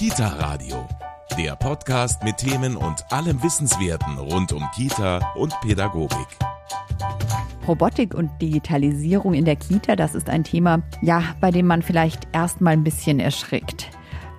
Kita 0.00 0.28
Radio, 0.38 0.88
der 1.36 1.56
Podcast 1.56 2.24
mit 2.24 2.38
Themen 2.38 2.74
und 2.74 3.04
allem 3.12 3.42
Wissenswerten 3.42 4.16
rund 4.16 4.50
um 4.50 4.66
Kita 4.74 5.18
und 5.34 5.52
Pädagogik. 5.60 6.26
Robotik 7.68 8.14
und 8.14 8.30
Digitalisierung 8.40 9.34
in 9.34 9.44
der 9.44 9.56
Kita, 9.56 9.96
das 9.96 10.14
ist 10.14 10.30
ein 10.30 10.42
Thema, 10.42 10.80
ja, 11.02 11.22
bei 11.42 11.50
dem 11.50 11.66
man 11.66 11.82
vielleicht 11.82 12.28
erstmal 12.32 12.72
ein 12.72 12.82
bisschen 12.82 13.20
erschrickt. 13.20 13.90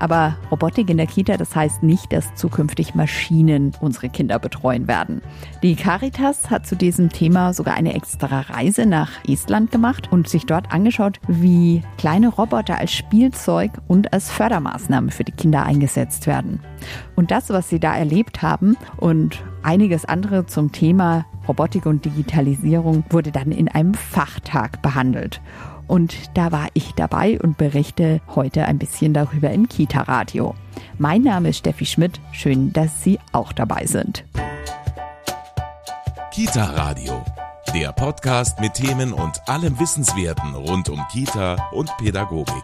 Aber 0.02 0.36
Robotik 0.49 0.89
in 0.89 0.97
der 0.97 1.05
Kita, 1.05 1.38
das 1.38 1.55
heißt 1.55 1.83
nicht, 1.83 2.11
dass 2.11 2.33
zukünftig 2.33 2.95
Maschinen 2.95 3.71
unsere 3.81 4.09
Kinder 4.09 4.39
betreuen 4.39 4.88
werden. 4.88 5.21
Die 5.61 5.75
Caritas 5.75 6.50
hat 6.50 6.65
zu 6.65 6.75
diesem 6.75 7.09
Thema 7.09 7.54
sogar 7.54 7.75
eine 7.75 7.93
extra 7.93 8.41
Reise 8.41 8.87
nach 8.87 9.11
Estland 9.27 9.69
gemacht 9.69 10.11
und 10.11 10.27
sich 10.27 10.47
dort 10.47 10.73
angeschaut, 10.73 11.19
wie 11.27 11.83
kleine 12.00 12.29
Roboter 12.29 12.79
als 12.79 12.91
Spielzeug 12.91 13.69
und 13.87 14.11
als 14.11 14.32
Fördermaßnahme 14.32 15.11
für 15.11 15.23
die 15.23 15.33
Kinder 15.33 15.68
eingesetzt 15.68 16.25
werden. 16.25 16.61
Und 17.15 17.29
das, 17.29 17.52
was 17.52 17.69
sie 17.69 17.79
da 17.79 17.96
erlebt 17.96 18.41
haben 18.41 18.77
und 18.97 19.43
einiges 19.61 20.05
andere 20.05 20.47
zum 20.47 20.71
Thema 20.71 21.27
Robotik 21.47 21.86
und 21.86 22.05
Digitalisierung 22.05 23.04
wurde 23.11 23.32
dann 23.32 23.52
in 23.52 23.68
einem 23.68 23.93
Fachtag 23.93 24.82
behandelt. 24.82 25.41
Und 25.91 26.37
da 26.37 26.54
war 26.54 26.69
ich 26.73 26.93
dabei 26.93 27.37
und 27.41 27.57
berichte 27.57 28.21
heute 28.33 28.63
ein 28.63 28.77
bisschen 28.77 29.13
darüber 29.13 29.51
im 29.51 29.68
Kita-Radio. 29.68 30.55
Mein 30.97 31.21
Name 31.21 31.49
ist 31.49 31.57
Steffi 31.57 31.86
Schmidt. 31.86 32.22
Schön, 32.31 32.72
dass 32.72 33.03
Sie 33.03 33.19
auch 33.33 33.52
dabei 33.52 33.86
sind. 33.86 34.23
Kita-Radio, 36.31 37.22
der 37.73 37.91
Podcast 37.91 38.58
mit 38.61 38.75
Themen 38.75 39.11
und 39.11 39.49
allem 39.49 39.77
Wissenswerten 39.81 40.55
rund 40.55 40.88
um 40.88 41.05
Kita 41.11 41.58
und 41.73 41.89
Pädagogik. 41.97 42.63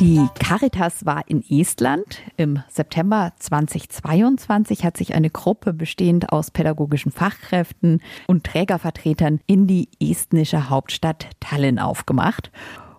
Die 0.00 0.26
Caritas 0.38 1.04
war 1.04 1.24
in 1.26 1.44
Estland. 1.46 2.22
Im 2.38 2.62
September 2.70 3.34
2022 3.38 4.82
hat 4.82 4.96
sich 4.96 5.12
eine 5.12 5.28
Gruppe 5.28 5.74
bestehend 5.74 6.32
aus 6.32 6.50
pädagogischen 6.50 7.12
Fachkräften 7.12 8.00
und 8.26 8.44
Trägervertretern 8.44 9.40
in 9.46 9.66
die 9.66 9.90
estnische 10.00 10.70
Hauptstadt 10.70 11.28
Tallinn 11.40 11.78
aufgemacht. 11.78 12.50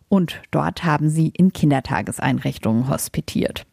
Und 0.09 0.43
dort 0.51 0.83
haben 0.83 1.09
sie 1.09 1.29
in 1.29 1.53
Kindertageseinrichtungen 1.53 2.87
hospitiert. 2.87 3.65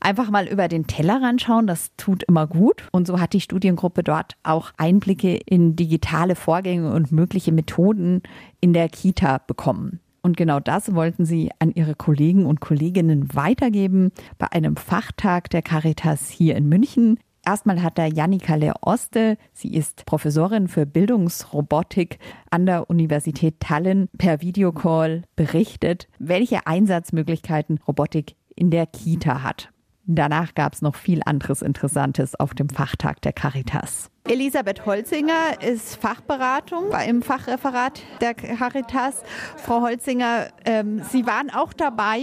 Einfach 0.00 0.28
mal 0.28 0.48
über 0.48 0.66
den 0.66 0.88
Tellerrand 0.88 1.42
schauen, 1.42 1.68
das 1.68 1.92
tut 1.96 2.24
immer 2.24 2.48
gut. 2.48 2.88
Und 2.90 3.06
so 3.06 3.20
hat 3.20 3.34
die 3.34 3.40
Studiengruppe 3.40 4.02
dort 4.02 4.32
auch 4.42 4.72
Einblicke 4.78 5.36
in 5.46 5.76
digitale 5.76 6.34
Vorgänge 6.34 6.92
und 6.92 7.12
mögliche 7.12 7.52
Methoden 7.52 8.22
in 8.60 8.72
der 8.72 8.88
Kita 8.88 9.38
bekommen. 9.38 10.00
Und 10.28 10.36
genau 10.36 10.60
das 10.60 10.94
wollten 10.94 11.24
sie 11.24 11.50
an 11.58 11.70
ihre 11.70 11.94
Kollegen 11.94 12.44
und 12.44 12.60
Kolleginnen 12.60 13.34
weitergeben 13.34 14.10
bei 14.36 14.52
einem 14.52 14.76
Fachtag 14.76 15.48
der 15.48 15.62
Caritas 15.62 16.28
hier 16.28 16.54
in 16.54 16.68
München. 16.68 17.18
Erstmal 17.46 17.82
hat 17.82 17.96
da 17.96 18.04
Janika 18.04 18.54
Leoste, 18.56 19.38
sie 19.54 19.72
ist 19.72 20.04
Professorin 20.04 20.68
für 20.68 20.84
Bildungsrobotik 20.84 22.18
an 22.50 22.66
der 22.66 22.90
Universität 22.90 23.58
Tallinn, 23.58 24.10
per 24.18 24.42
Videocall 24.42 25.22
berichtet, 25.34 26.08
welche 26.18 26.66
Einsatzmöglichkeiten 26.66 27.80
Robotik 27.88 28.36
in 28.54 28.70
der 28.70 28.84
Kita 28.84 29.42
hat. 29.42 29.70
Danach 30.10 30.54
gab 30.54 30.72
es 30.72 30.80
noch 30.80 30.96
viel 30.96 31.20
anderes 31.26 31.60
Interessantes 31.60 32.34
auf 32.34 32.54
dem 32.54 32.70
Fachtag 32.70 33.20
der 33.20 33.34
Caritas. 33.34 34.10
Elisabeth 34.24 34.86
Holzinger 34.86 35.60
ist 35.62 35.96
Fachberatung 35.96 36.92
im 37.06 37.20
Fachreferat 37.20 38.02
der 38.22 38.32
Caritas. 38.32 39.22
Frau 39.58 39.82
Holzinger, 39.82 40.48
ähm, 40.64 41.02
Sie 41.02 41.26
waren 41.26 41.50
auch 41.50 41.74
dabei 41.74 42.20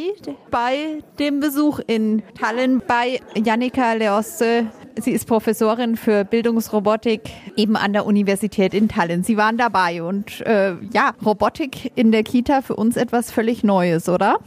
bei 0.50 1.03
dem 1.19 1.39
Besuch 1.39 1.80
in 1.86 2.23
Tallinn 2.39 2.81
bei 2.88 3.19
Janika 3.36 3.94
Leoste. 3.94 4.72
Sie 4.97 5.11
ist 5.11 5.27
Professorin 5.27 5.97
für 5.97 6.23
Bildungsrobotik 6.23 7.21
eben 7.57 7.75
an 7.75 7.91
der 7.91 8.05
Universität 8.05 8.73
in 8.73 8.87
Tallinn. 8.87 9.23
Sie 9.23 9.36
waren 9.36 9.58
dabei 9.58 10.02
und 10.02 10.42
äh, 10.42 10.75
ja, 10.93 11.14
Robotik 11.25 11.92
in 11.95 12.11
der 12.11 12.23
Kita 12.23 12.61
für 12.61 12.75
uns 12.75 12.95
etwas 12.95 13.30
völlig 13.30 13.64
Neues, 13.64 14.08
oder? 14.08 14.39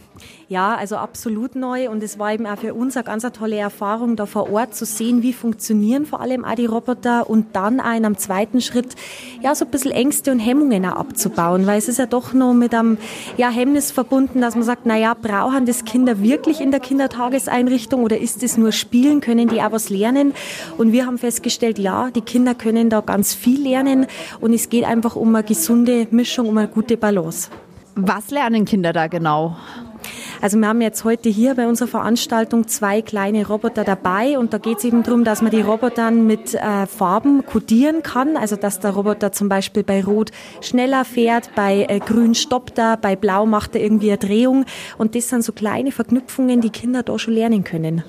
Ja, 0.49 0.75
also 0.75 0.97
absolut 0.97 1.55
neu 1.57 1.91
und 1.91 2.03
es 2.03 2.19
war 2.19 2.33
eben 2.33 2.47
auch 2.47 2.57
für 2.57 2.73
uns 2.73 2.97
eine 2.97 3.05
ganz 3.05 3.27
tolle 3.35 3.57
Erfahrung, 3.57 4.17
da 4.17 4.25
vor 4.25 4.51
Ort 4.51 4.75
zu 4.75 4.87
sehen, 4.87 5.23
wie 5.23 5.35
funktionieren 5.35 6.07
vor 6.07 6.21
allem 6.21 6.45
auch 6.45 6.55
die 6.55 6.65
Roboter 6.65 7.29
und 7.29 7.55
dann 7.55 7.81
auch 7.81 7.95
in 7.95 8.07
einem 8.07 8.17
zweiten 8.17 8.63
Schritt 8.63 8.97
ja 9.43 9.55
so 9.55 9.67
ein 9.67 9.71
bisschen 9.71 9.91
Ängste 9.91 10.33
und 10.33 10.39
Hemmungen 10.39 10.87
auch 10.87 10.97
abzubauen, 10.97 11.67
weil 11.67 11.79
es 11.79 11.89
ist 11.89 11.99
ja 11.99 12.07
doch 12.07 12.33
noch 12.33 12.55
mit 12.55 12.75
einem 12.75 12.97
ja, 13.37 13.51
Hemmnis 13.51 13.91
verbunden, 13.91 14.41
dass 14.41 14.55
man 14.55 14.65
sagt, 14.65 14.87
naja, 14.87 15.15
brauchen 15.21 15.67
das 15.67 15.85
Kinder 15.85 16.23
wirklich 16.23 16.63
in 16.63 16.71
der 16.71 16.81
Kindertageseinrichtung 16.81 18.03
oder 18.03 18.19
ist 18.19 18.43
es 18.43 18.57
nur 18.57 18.73
Spielen, 18.73 19.21
können 19.21 19.49
die 19.49 19.61
auch 19.61 19.73
was 19.73 19.91
lernen? 19.91 20.33
Und 20.77 20.93
wir 20.93 21.07
haben 21.07 21.19
festgestellt, 21.19 21.79
ja, 21.79 22.11
die 22.11 22.21
Kinder 22.21 22.55
können 22.55 22.91
da 22.91 23.01
ganz 23.01 23.35
viel 23.35 23.63
lernen 23.63 24.07
und 24.41 24.53
es 24.53 24.69
geht 24.69 24.85
einfach 24.85 25.17
um 25.17 25.35
eine 25.35 25.45
gesunde 25.45 26.07
Mischung, 26.11 26.49
um 26.49 26.59
eine 26.59 26.69
gute 26.69 26.97
Balance. 26.97 27.51
Was 27.95 28.31
lernen 28.31 28.65
Kinder 28.65 28.93
da 28.93 29.09
genau? 29.09 29.57
Also 30.41 30.59
wir 30.59 30.69
haben 30.69 30.81
jetzt 30.81 31.05
heute 31.05 31.29
hier 31.29 31.55
bei 31.55 31.67
unserer 31.67 31.89
Veranstaltung 31.89 32.69
zwei 32.69 33.03
kleine 33.03 33.47
Roboter 33.47 33.85
dabei 33.85 34.39
und 34.39 34.53
da 34.53 34.59
geht 34.59 34.79
es 34.79 34.85
eben 34.85 35.03
darum, 35.03 35.25
dass 35.25 35.43
man 35.43 35.51
die 35.51 35.61
Roboter 35.61 36.11
mit 36.11 36.55
äh, 36.55 36.87
Farben 36.87 37.45
kodieren 37.45 38.03
kann. 38.03 38.37
Also 38.37 38.57
dass 38.57 38.79
der 38.81 38.93
Roboter 38.93 39.33
zum 39.33 39.49
Beispiel 39.49 39.83
bei 39.83 40.05
Rot 40.05 40.31
schneller 40.61 41.05
fährt, 41.05 41.51
bei 41.55 41.87
äh, 41.89 41.99
Grün 41.99 42.35
stoppt 42.35 42.79
er, 42.79 42.97
bei 42.97 43.17
Blau 43.17 43.47
macht 43.47 43.75
er 43.75 43.83
irgendwie 43.83 44.11
eine 44.11 44.19
Drehung. 44.19 44.65
Und 44.97 45.15
das 45.15 45.29
sind 45.29 45.43
so 45.43 45.53
kleine 45.53 45.91
Verknüpfungen, 45.91 46.61
die 46.61 46.71
Kinder 46.71 47.03
da 47.03 47.19
schon 47.19 47.35
lernen 47.35 47.65
können. 47.65 48.05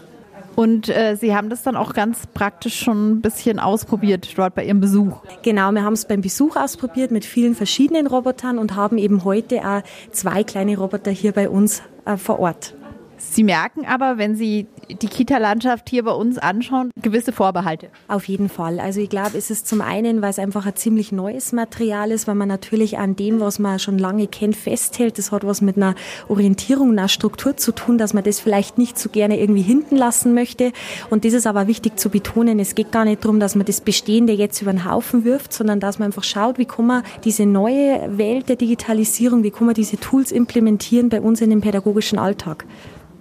Und 0.59 0.89
äh, 0.89 1.15
Sie 1.15 1.33
haben 1.33 1.49
das 1.49 1.63
dann 1.63 1.77
auch 1.77 1.93
ganz 1.93 2.27
praktisch 2.33 2.77
schon 2.77 3.11
ein 3.11 3.21
bisschen 3.21 3.59
ausprobiert 3.59 4.37
dort 4.37 4.55
bei 4.55 4.65
Ihrem 4.65 4.81
Besuch. 4.81 5.21
Genau, 5.41 5.71
wir 5.71 5.85
haben 5.85 5.93
es 5.93 6.03
beim 6.03 6.19
Besuch 6.19 6.57
ausprobiert 6.57 7.11
mit 7.11 7.23
vielen 7.23 7.55
verschiedenen 7.55 8.07
Robotern 8.07 8.57
und 8.57 8.75
haben 8.75 8.97
eben 8.97 9.23
heute 9.23 9.65
auch 9.65 9.83
zwei 10.11 10.43
kleine 10.43 10.77
Roboter 10.77 11.11
hier 11.11 11.31
bei 11.31 11.47
uns 11.47 11.81
äh, 12.03 12.17
vor 12.17 12.39
Ort. 12.39 12.73
Sie 13.19 13.43
merken 13.43 13.85
aber, 13.85 14.17
wenn 14.17 14.35
Sie 14.35 14.67
die 14.89 15.07
Kita-Landschaft 15.07 15.89
hier 15.89 16.03
bei 16.03 16.11
uns 16.11 16.37
anschauen, 16.37 16.89
gewisse 17.01 17.31
Vorbehalte. 17.31 17.89
Auf 18.07 18.27
jeden 18.27 18.49
Fall. 18.49 18.79
Also 18.79 19.01
ich 19.01 19.09
glaube, 19.09 19.37
es 19.37 19.51
ist 19.51 19.67
zum 19.67 19.81
einen, 19.81 20.21
weil 20.21 20.29
es 20.29 20.39
einfach 20.39 20.65
ein 20.65 20.75
ziemlich 20.75 21.11
neues 21.11 21.51
Material 21.51 22.11
ist, 22.11 22.27
weil 22.27 22.35
man 22.35 22.47
natürlich 22.47 22.97
an 22.97 23.15
dem, 23.15 23.39
was 23.39 23.59
man 23.59 23.77
schon 23.77 23.99
lange 23.99 24.27
kennt, 24.27 24.55
festhält. 24.55 25.17
Das 25.17 25.31
hat 25.31 25.45
was 25.45 25.61
mit 25.61 25.75
einer 25.77 25.95
Orientierung, 26.29 26.91
einer 26.91 27.09
Struktur 27.09 27.57
zu 27.57 27.73
tun, 27.73 27.97
dass 27.97 28.13
man 28.13 28.23
das 28.23 28.39
vielleicht 28.39 28.77
nicht 28.77 28.97
so 28.97 29.09
gerne 29.09 29.39
irgendwie 29.39 29.61
hinten 29.61 29.97
lassen 29.97 30.33
möchte. 30.33 30.71
Und 31.09 31.25
das 31.25 31.33
ist 31.33 31.45
aber 31.45 31.67
wichtig 31.67 31.99
zu 31.99 32.09
betonen. 32.09 32.59
Es 32.59 32.73
geht 32.73 32.91
gar 32.91 33.05
nicht 33.05 33.23
darum, 33.23 33.39
dass 33.39 33.55
man 33.55 33.65
das 33.65 33.81
Bestehende 33.81 34.33
jetzt 34.33 34.61
über 34.61 34.71
den 34.71 34.89
Haufen 34.89 35.25
wirft, 35.25 35.53
sondern 35.53 35.79
dass 35.79 35.99
man 35.99 36.07
einfach 36.07 36.23
schaut, 36.23 36.57
wie 36.57 36.65
kann 36.65 36.87
man 36.87 37.03
diese 37.25 37.45
neue 37.45 38.17
Welt 38.17 38.47
der 38.47 38.55
Digitalisierung, 38.55 39.43
wie 39.43 39.51
kann 39.51 39.65
man 39.65 39.75
diese 39.75 39.97
Tools 39.97 40.31
implementieren 40.31 41.09
bei 41.09 41.21
uns 41.21 41.41
in 41.41 41.49
den 41.49 41.61
pädagogischen 41.61 42.17
Alltag. 42.17 42.65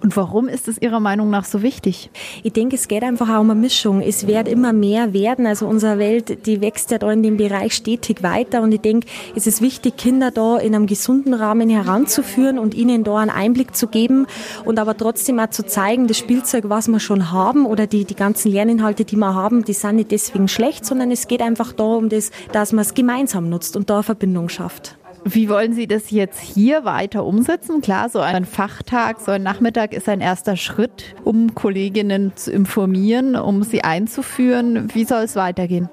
Und 0.01 0.15
warum 0.15 0.47
ist 0.47 0.67
es 0.69 0.81
Ihrer 0.81 0.99
Meinung 0.99 1.29
nach 1.29 1.43
so 1.43 1.61
wichtig? 1.61 2.09
Ich 2.43 2.53
denke, 2.53 2.75
es 2.75 2.87
geht 2.87 3.03
einfach 3.03 3.29
auch 3.29 3.41
um 3.41 3.49
eine 3.49 3.59
Mischung. 3.59 4.01
Es 4.01 4.27
wird 4.27 4.47
immer 4.47 4.71
mehr 4.71 5.13
werden. 5.13 5.45
Also 5.45 5.67
unsere 5.67 5.99
Welt, 5.99 6.45
die 6.45 6.61
wächst 6.61 6.91
ja 6.91 6.97
da 6.97 7.11
in 7.11 7.21
dem 7.21 7.35
Bereich 7.35 7.73
stetig 7.73 8.23
weiter. 8.23 8.61
Und 8.61 8.71
ich 8.71 8.79
denke, 8.79 9.07
es 9.35 9.45
ist 9.45 9.61
wichtig, 9.61 9.97
Kinder 9.97 10.31
da 10.31 10.57
in 10.57 10.73
einem 10.73 10.85
gesunden 10.85 11.33
Rahmen 11.33 11.69
heranzuführen 11.69 12.59
und 12.59 12.75
ihnen 12.75 13.03
da 13.03 13.17
einen 13.17 13.29
Einblick 13.29 13.75
zu 13.75 13.87
geben 13.87 14.25
und 14.63 14.79
aber 14.79 14.95
trotzdem 14.95 15.39
auch 15.39 15.49
zu 15.49 15.65
zeigen, 15.65 16.07
das 16.07 16.17
Spielzeug, 16.17 16.65
was 16.67 16.87
wir 16.87 16.99
schon 16.99 17.31
haben 17.31 17.65
oder 17.65 17.85
die, 17.85 18.05
die 18.05 18.15
ganzen 18.15 18.51
Lerninhalte, 18.51 19.03
die 19.03 19.17
wir 19.17 19.33
haben, 19.33 19.65
die 19.65 19.73
sind 19.73 19.97
nicht 19.97 20.11
deswegen 20.11 20.47
schlecht, 20.47 20.85
sondern 20.85 21.11
es 21.11 21.27
geht 21.27 21.41
einfach 21.41 21.73
da 21.73 21.83
um 21.83 22.07
das, 22.07 22.31
dass 22.53 22.71
man 22.71 22.83
es 22.83 22.93
gemeinsam 22.93 23.49
nutzt 23.49 23.75
und 23.75 23.89
da 23.89 23.95
eine 23.95 24.03
Verbindung 24.03 24.47
schafft. 24.47 24.98
Wie 25.25 25.49
wollen 25.49 25.73
Sie 25.73 25.87
das 25.87 26.11
jetzt 26.11 26.39
hier 26.39 26.85
weiter 26.85 27.25
umsetzen? 27.25 27.81
Klar, 27.81 28.09
so 28.09 28.19
ein 28.19 28.45
Fachtag, 28.45 29.19
so 29.19 29.31
ein 29.31 29.43
Nachmittag 29.43 29.93
ist 29.93 30.07
ein 30.07 30.21
erster 30.21 30.55
Schritt, 30.55 31.15
um 31.23 31.55
Kolleginnen 31.55 32.35
zu 32.35 32.51
informieren, 32.51 33.35
um 33.35 33.63
sie 33.63 33.83
einzuführen. 33.83 34.93
Wie 34.93 35.03
soll 35.03 35.23
es 35.23 35.35
weitergehen? 35.35 35.89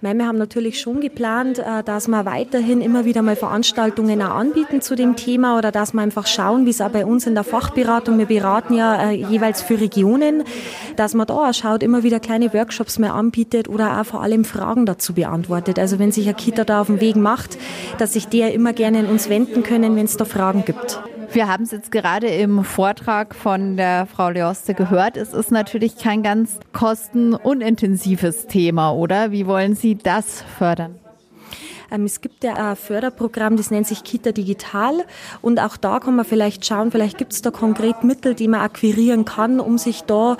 Wir 0.00 0.26
haben 0.26 0.38
natürlich 0.38 0.80
schon 0.80 1.00
geplant, 1.00 1.58
äh, 1.58 1.82
dass 1.82 2.06
wir 2.06 2.24
weiterhin 2.24 2.80
immer 2.80 3.04
wieder 3.04 3.22
mal 3.22 3.34
Veranstaltungen 3.34 4.22
auch 4.22 4.30
anbieten 4.30 4.80
zu 4.80 4.94
dem 4.94 5.16
Thema 5.16 5.58
oder 5.58 5.72
dass 5.72 5.92
wir 5.92 6.00
einfach 6.00 6.26
schauen, 6.26 6.66
wie 6.66 6.70
es 6.70 6.80
auch 6.80 6.90
bei 6.90 7.04
uns 7.04 7.26
in 7.26 7.34
der 7.34 7.42
Fachberatung, 7.42 8.16
wir 8.18 8.26
beraten 8.26 8.74
ja 8.74 9.10
äh, 9.10 9.14
jeweils 9.14 9.60
für 9.60 9.80
Regionen, 9.80 10.44
dass 10.96 11.14
man 11.14 11.26
da 11.26 11.34
auch 11.34 11.54
schaut, 11.54 11.82
immer 11.82 12.04
wieder 12.04 12.20
kleine 12.20 12.52
Workshops 12.54 12.98
mehr 12.98 13.14
anbietet 13.14 13.68
oder 13.68 14.00
auch 14.00 14.06
vor 14.06 14.22
allem 14.22 14.44
Fragen 14.44 14.86
dazu 14.86 15.14
beantwortet. 15.14 15.78
Also 15.78 15.98
wenn 15.98 16.12
sich 16.12 16.28
ein 16.28 16.36
Kita 16.36 16.64
da 16.64 16.80
auf 16.80 16.86
den 16.86 17.00
Weg 17.00 17.16
macht, 17.16 17.58
dass 17.98 18.12
sich 18.12 18.28
der 18.28 18.54
immer 18.54 18.72
gerne 18.72 19.00
an 19.00 19.06
uns 19.06 19.28
wenden 19.28 19.64
können, 19.64 19.96
wenn 19.96 20.04
es 20.04 20.16
da 20.16 20.24
Fragen 20.24 20.64
gibt. 20.64 21.00
Wir 21.38 21.46
haben 21.46 21.62
es 21.62 21.70
jetzt 21.70 21.92
gerade 21.92 22.26
im 22.26 22.64
Vortrag 22.64 23.32
von 23.32 23.76
der 23.76 24.06
Frau 24.06 24.30
Leoste 24.30 24.74
gehört. 24.74 25.16
Es 25.16 25.32
ist 25.32 25.52
natürlich 25.52 25.96
kein 25.96 26.24
ganz 26.24 26.58
kostenunintensives 26.72 28.48
Thema, 28.48 28.90
oder? 28.90 29.30
Wie 29.30 29.46
wollen 29.46 29.76
Sie 29.76 29.94
das 29.94 30.42
fördern? 30.58 30.96
Ähm, 31.90 32.04
es 32.04 32.20
gibt 32.20 32.44
ja 32.44 32.54
ein 32.54 32.76
Förderprogramm, 32.76 33.56
das 33.56 33.70
nennt 33.70 33.86
sich 33.86 34.04
Kita 34.04 34.32
Digital. 34.32 35.04
Und 35.40 35.60
auch 35.60 35.76
da 35.76 36.00
kann 36.00 36.16
man 36.16 36.24
vielleicht 36.24 36.66
schauen, 36.66 36.90
vielleicht 36.90 37.18
gibt 37.18 37.32
es 37.32 37.42
da 37.42 37.50
konkret 37.50 38.04
Mittel, 38.04 38.34
die 38.34 38.48
man 38.48 38.60
akquirieren 38.60 39.24
kann, 39.24 39.60
um 39.60 39.78
sich 39.78 40.02
da 40.02 40.36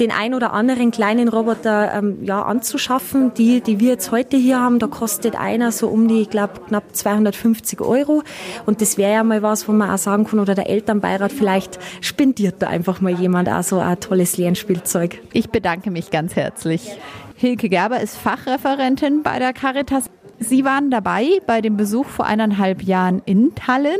den 0.00 0.10
ein 0.10 0.34
oder 0.34 0.52
anderen 0.52 0.90
kleinen 0.90 1.28
Roboter 1.28 1.92
ähm, 1.94 2.24
ja, 2.24 2.42
anzuschaffen. 2.42 3.34
Die, 3.34 3.60
die 3.60 3.80
wir 3.80 3.90
jetzt 3.90 4.10
heute 4.10 4.36
hier 4.36 4.60
haben, 4.60 4.78
da 4.78 4.86
kostet 4.86 5.36
einer 5.36 5.72
so 5.72 5.88
um 5.88 6.08
die, 6.08 6.22
ich 6.22 6.30
glaube, 6.30 6.54
knapp 6.66 6.94
250 6.94 7.80
Euro. 7.80 8.22
Und 8.66 8.80
das 8.80 8.98
wäre 8.98 9.12
ja 9.12 9.24
mal 9.24 9.42
was, 9.42 9.68
wo 9.68 9.72
man 9.72 9.90
auch 9.90 9.98
sagen 9.98 10.24
kann, 10.24 10.40
oder 10.40 10.54
der 10.54 10.68
Elternbeirat 10.68 11.32
vielleicht 11.32 11.78
spendiert 12.00 12.56
da 12.58 12.68
einfach 12.68 13.00
mal 13.00 13.12
jemand 13.12 13.48
auch 13.48 13.62
so 13.62 13.78
ein 13.78 14.00
tolles 14.00 14.36
Lernspielzeug. 14.36 15.20
Ich 15.32 15.50
bedanke 15.50 15.90
mich 15.90 16.10
ganz 16.10 16.36
herzlich. 16.36 16.90
Hilke 17.36 17.68
Gerber 17.68 18.00
ist 18.00 18.16
Fachreferentin 18.16 19.22
bei 19.22 19.38
der 19.38 19.52
Caritas. 19.52 20.10
Sie 20.40 20.64
waren 20.64 20.90
dabei 20.90 21.40
bei 21.46 21.60
dem 21.60 21.76
Besuch 21.76 22.06
vor 22.06 22.26
eineinhalb 22.26 22.82
Jahren 22.82 23.22
in 23.24 23.54
Tallinn. 23.54 23.98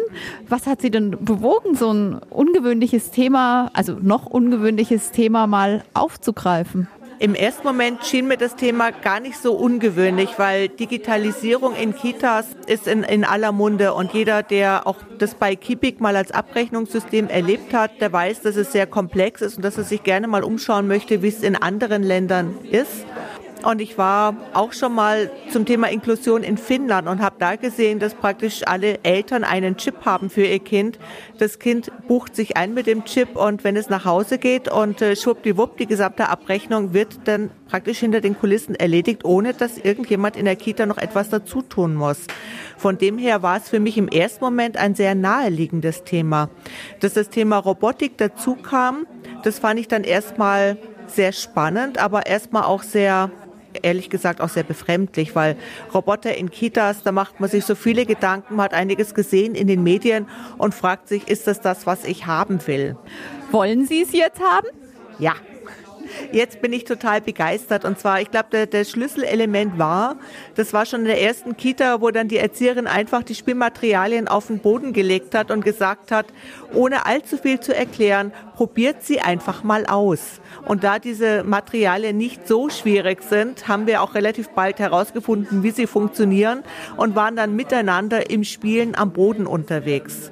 Was 0.49 0.67
hat 0.67 0.81
Sie 0.81 0.90
denn 0.90 1.17
bewogen, 1.20 1.75
so 1.75 1.93
ein 1.93 2.20
ungewöhnliches 2.31 3.11
Thema, 3.11 3.70
also 3.75 3.96
noch 4.00 4.26
ungewöhnliches 4.26 5.11
Thema 5.11 5.46
mal 5.46 5.82
aufzugreifen? 5.94 6.88
Im 7.20 7.35
ersten 7.35 7.67
Moment 7.67 8.05
schien 8.05 8.29
mir 8.29 8.37
das 8.37 8.55
Thema 8.55 8.93
gar 8.93 9.19
nicht 9.19 9.37
so 9.38 9.55
ungewöhnlich, 9.55 10.38
weil 10.38 10.69
Digitalisierung 10.69 11.75
in 11.75 11.96
Kitas 11.96 12.46
ist 12.67 12.87
in, 12.87 13.02
in 13.02 13.25
aller 13.25 13.50
Munde 13.50 13.93
und 13.94 14.12
jeder, 14.12 14.44
der 14.44 14.87
auch 14.87 14.99
das 15.19 15.34
bei 15.34 15.56
Kipik 15.56 16.00
mal 16.00 16.14
als 16.14 16.31
Abrechnungssystem 16.31 17.29
erlebt 17.29 17.75
hat, 17.75 18.00
der 18.00 18.12
weiß, 18.12 18.43
dass 18.43 18.55
es 18.55 18.70
sehr 18.70 18.87
komplex 18.87 19.43
ist 19.43 19.56
und 19.56 19.64
dass 19.64 19.76
er 19.76 19.82
sich 19.82 20.05
gerne 20.05 20.29
mal 20.29 20.44
umschauen 20.44 20.87
möchte, 20.87 21.20
wie 21.23 21.29
es 21.29 21.43
in 21.43 21.56
anderen 21.56 22.05
Ländern 22.05 22.55
ist. 22.70 23.05
Und 23.64 23.81
ich 23.81 23.99
war 23.99 24.37
auch 24.55 24.72
schon 24.72 24.94
mal 24.94 25.31
zum 25.50 25.66
Thema 25.66 25.88
Inklusion 25.88 26.43
in 26.43 26.56
Finnland 26.56 27.08
und 27.08 27.20
habe 27.20 27.37
da 27.38 27.56
gesehen, 27.56 27.99
dass 27.99 28.14
praktisch 28.14 28.62
alle 28.66 29.02
Eltern 29.02 29.44
einen 29.44 29.76
Chip 29.76 30.05
haben 30.05 30.31
für 30.31 30.44
ihr 30.44 30.58
Kind. 30.60 30.99
Das 31.38 31.58
Kind 31.58 31.90
bucht 32.06 32.37
sich 32.37 32.56
ein 32.56 32.75
mit 32.75 32.87
dem 32.87 33.05
Chip 33.05 33.37
und 33.37 33.64
wenn 33.64 33.76
es 33.76 33.88
nach 33.88 34.05
Hause 34.05 34.38
geht 34.38 34.70
und 34.70 35.02
äh, 35.02 35.16
schwuppdiwupp, 35.16 35.76
die 35.76 35.87
gesamte 35.87 36.28
Abrechnung 36.28 36.93
wird 36.94 37.20
dann 37.25 37.50
praktisch 37.69 37.99
hinter 37.99 38.20
den 38.20 38.38
Kulissen 38.38 38.75
erledigt, 38.75 39.25
ohne 39.25 39.55
dass 39.55 39.76
irgendjemand 39.76 40.37
in 40.37 40.44
der 40.44 40.56
Kita 40.56 40.87
noch 40.87 40.99
etwas 40.99 41.28
dazu 41.28 41.62
tun 41.62 41.94
muss. 41.94 42.19
Von 42.76 42.96
dem 42.96 43.19
her 43.19 43.43
war 43.43 43.56
es 43.56 43.69
für 43.69 43.81
mich 43.81 43.99
im 43.99 44.08
ersten 44.08 44.44
Moment 44.44 44.76
ein 44.76 44.94
sehr 44.94 45.14
naheliegendes 45.14 46.05
Thema. 46.05 46.49
Dass 47.00 47.14
das 47.14 47.28
Thema 47.28 47.58
Robotik 47.58 48.16
dazu 48.19 48.55
kam, 48.55 49.06
das 49.43 49.58
fand 49.58 49.81
ich 49.81 49.88
dann 49.88 50.05
erstmal 50.05 50.78
sehr 51.06 51.32
spannend, 51.32 51.99
aber 51.99 52.26
erstmal 52.26 52.64
auch 52.64 52.82
sehr 52.82 53.31
ehrlich 53.82 54.10
gesagt 54.10 54.40
auch 54.40 54.48
sehr 54.48 54.62
befremdlich, 54.62 55.34
weil 55.34 55.56
Roboter 55.92 56.36
in 56.36 56.50
Kitas, 56.50 57.02
da 57.02 57.12
macht 57.12 57.40
man 57.40 57.48
sich 57.48 57.64
so 57.64 57.75
viele 57.75 58.06
Gedanken, 58.06 58.56
man 58.56 58.64
hat 58.64 58.75
einiges 58.75 59.14
gesehen 59.14 59.54
in 59.54 59.66
den 59.66 59.82
Medien 59.82 60.26
und 60.58 60.75
fragt 60.75 61.08
sich, 61.08 61.28
ist 61.28 61.46
das 61.46 61.60
das, 61.60 61.86
was 61.86 62.04
ich 62.04 62.26
haben 62.26 62.66
will? 62.66 62.96
Wollen 63.50 63.86
Sie 63.86 64.02
es 64.02 64.12
jetzt 64.12 64.40
haben? 64.40 64.69
Ja. 65.19 65.34
Jetzt 66.32 66.60
bin 66.60 66.72
ich 66.72 66.84
total 66.84 67.20
begeistert. 67.20 67.84
Und 67.84 67.98
zwar, 67.98 68.20
ich 68.20 68.30
glaube, 68.30 68.66
der 68.66 68.84
Schlüsselelement 68.84 69.78
war, 69.78 70.16
das 70.54 70.72
war 70.72 70.86
schon 70.86 71.00
in 71.00 71.06
der 71.06 71.20
ersten 71.20 71.56
Kita, 71.56 72.00
wo 72.00 72.10
dann 72.10 72.28
die 72.28 72.38
Erzieherin 72.38 72.86
einfach 72.86 73.22
die 73.22 73.34
Spielmaterialien 73.34 74.28
auf 74.28 74.48
den 74.48 74.60
Boden 74.60 74.92
gelegt 74.92 75.34
hat 75.34 75.50
und 75.50 75.64
gesagt 75.64 76.10
hat, 76.10 76.26
ohne 76.74 77.06
allzu 77.06 77.36
viel 77.36 77.60
zu 77.60 77.74
erklären, 77.74 78.32
probiert 78.54 79.02
sie 79.02 79.20
einfach 79.20 79.62
mal 79.62 79.86
aus. 79.86 80.40
Und 80.66 80.84
da 80.84 80.98
diese 80.98 81.44
Materialien 81.44 82.16
nicht 82.16 82.46
so 82.46 82.68
schwierig 82.68 83.22
sind, 83.22 83.68
haben 83.68 83.86
wir 83.86 84.02
auch 84.02 84.14
relativ 84.14 84.48
bald 84.50 84.78
herausgefunden, 84.78 85.62
wie 85.62 85.70
sie 85.70 85.86
funktionieren 85.86 86.62
und 86.96 87.14
waren 87.14 87.36
dann 87.36 87.56
miteinander 87.56 88.30
im 88.30 88.44
Spielen 88.44 88.94
am 88.96 89.12
Boden 89.12 89.46
unterwegs. 89.46 90.30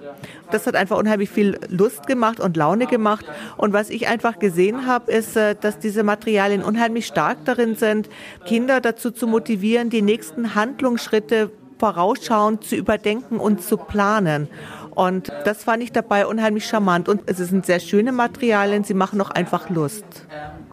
Das 0.50 0.66
hat 0.66 0.76
einfach 0.76 0.98
unheimlich 0.98 1.30
viel 1.30 1.58
Lust 1.68 2.06
gemacht 2.06 2.40
und 2.40 2.56
Laune 2.56 2.86
gemacht. 2.86 3.26
Und 3.56 3.72
was 3.72 3.90
ich 3.90 4.08
einfach 4.08 4.38
gesehen 4.38 4.86
habe, 4.86 5.10
ist, 5.10 5.36
äh, 5.36 5.54
dass 5.60 5.78
diese 5.78 6.02
Materialien 6.02 6.62
unheimlich 6.62 7.06
stark 7.06 7.38
darin 7.44 7.74
sind, 7.74 8.08
Kinder 8.44 8.80
dazu 8.80 9.10
zu 9.10 9.26
motivieren, 9.26 9.90
die 9.90 10.02
nächsten 10.02 10.54
Handlungsschritte 10.54 11.50
vorausschauend 11.78 12.64
zu 12.64 12.76
überdenken 12.76 13.38
und 13.38 13.62
zu 13.62 13.76
planen. 13.76 14.48
Und 14.94 15.30
das 15.44 15.64
fand 15.64 15.82
ich 15.82 15.92
dabei 15.92 16.26
unheimlich 16.26 16.64
charmant. 16.64 17.08
Und 17.08 17.22
es 17.26 17.36
sind 17.36 17.66
sehr 17.66 17.80
schöne 17.80 18.12
Materialien, 18.12 18.82
sie 18.82 18.94
machen 18.94 19.20
auch 19.20 19.30
einfach 19.30 19.68
Lust. 19.68 20.04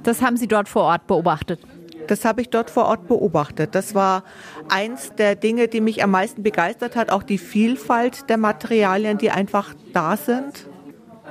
Das 0.03 0.21
haben 0.21 0.37
Sie 0.37 0.47
dort 0.47 0.69
vor 0.69 0.83
Ort 0.83 1.07
beobachtet? 1.07 1.59
Das 2.13 2.25
habe 2.25 2.41
ich 2.41 2.51
dort 2.51 2.69
vor 2.69 2.85
Ort 2.85 3.07
beobachtet. 3.07 3.73
Das 3.73 3.95
war 3.95 4.23
eins 4.69 5.15
der 5.15 5.33
Dinge, 5.33 5.67
die 5.67 5.81
mich 5.81 6.03
am 6.03 6.11
meisten 6.11 6.43
begeistert 6.43 6.95
hat, 6.95 7.11
auch 7.11 7.23
die 7.23 7.39
Vielfalt 7.39 8.29
der 8.29 8.37
Materialien, 8.37 9.17
die 9.17 9.31
einfach 9.31 9.73
da 9.93 10.15
sind. 10.15 10.67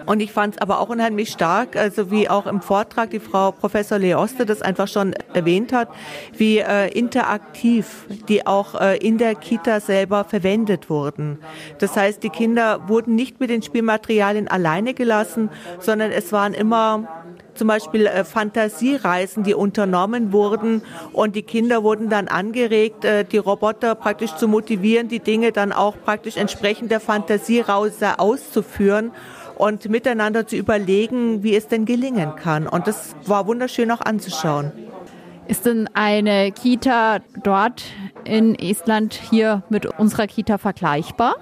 Und 0.06 0.19
ich 0.19 0.32
fand 0.32 0.56
es 0.56 0.61
aber 0.61 0.81
auch 0.81 0.88
unheimlich 0.88 1.29
stark, 1.29 1.76
also 1.76 2.11
wie 2.11 2.29
auch 2.29 2.46
im 2.46 2.62
Vortrag 2.62 3.11
die 3.11 3.20
Frau 3.20 3.52
Professor 3.52 3.96
Leoste 3.96 4.44
das 4.44 4.61
einfach 4.61 4.88
schon 4.88 5.12
erwähnt 5.34 5.73
hat, 5.73 5.88
wie 6.37 6.58
äh, 6.58 6.88
interaktiv 6.88 8.06
die 8.26 8.44
auch 8.44 8.81
äh, 8.81 8.96
in 8.96 9.19
der 9.19 9.37
Kita 9.37 9.79
selber 9.79 10.25
verwendet 10.25 10.90
wurden. 10.90 11.38
Das 11.79 11.94
heißt, 11.94 12.25
die 12.25 12.31
Kinder 12.31 12.88
wurden 12.88 13.14
nicht 13.14 13.38
mit 13.38 13.50
den 13.50 13.62
Spielmaterialien 13.62 14.49
alleine 14.49 14.94
gelassen, 14.94 15.49
sondern 15.79 16.11
es 16.11 16.32
waren 16.32 16.55
immer 16.55 17.23
zum 17.54 17.69
Beispiel 17.69 18.06
äh, 18.06 18.25
Fantasiereisen, 18.25 19.44
die 19.44 19.54
unternommen 19.54 20.32
wurden 20.32 20.82
und 21.12 21.37
die 21.37 21.43
Kinder 21.43 21.82
wurden 21.82 22.08
dann 22.08 22.28
angeregt, 22.28 23.04
äh, 23.04 23.25
die 23.25 23.38
Roboter 23.38 23.94
praktisch 23.94 24.34
zu 24.37 24.49
motivieren, 24.49 25.08
die 25.08 25.20
Dinge 25.20 25.52
dann 25.52 25.72
auch 25.72 25.96
praktisch 26.04 26.37
entsprechend 26.37 26.90
der 26.90 27.00
Fantasiereise 27.00 28.19
auszuführen 28.19 29.12
und 29.56 29.88
miteinander 29.88 30.46
zu 30.46 30.56
überlegen, 30.56 31.43
wie 31.43 31.54
es 31.54 31.69
denn 31.69 31.84
gelingen 31.84 32.37
kann. 32.37 32.66
Und 32.66 32.87
das 32.87 33.14
war 33.26 33.46
wunderschön 33.46 33.90
auch 33.90 34.00
anzuschauen. 34.00 34.72
Ist 35.48 35.66
denn 35.66 35.88
eine 35.94 36.52
Kita 36.52 37.20
dort 37.43 37.84
in 38.25 38.55
Estland 38.55 39.14
hier 39.14 39.62
mit 39.69 39.87
unserer 39.87 40.26
Kita 40.26 40.58
vergleichbar? 40.58 41.34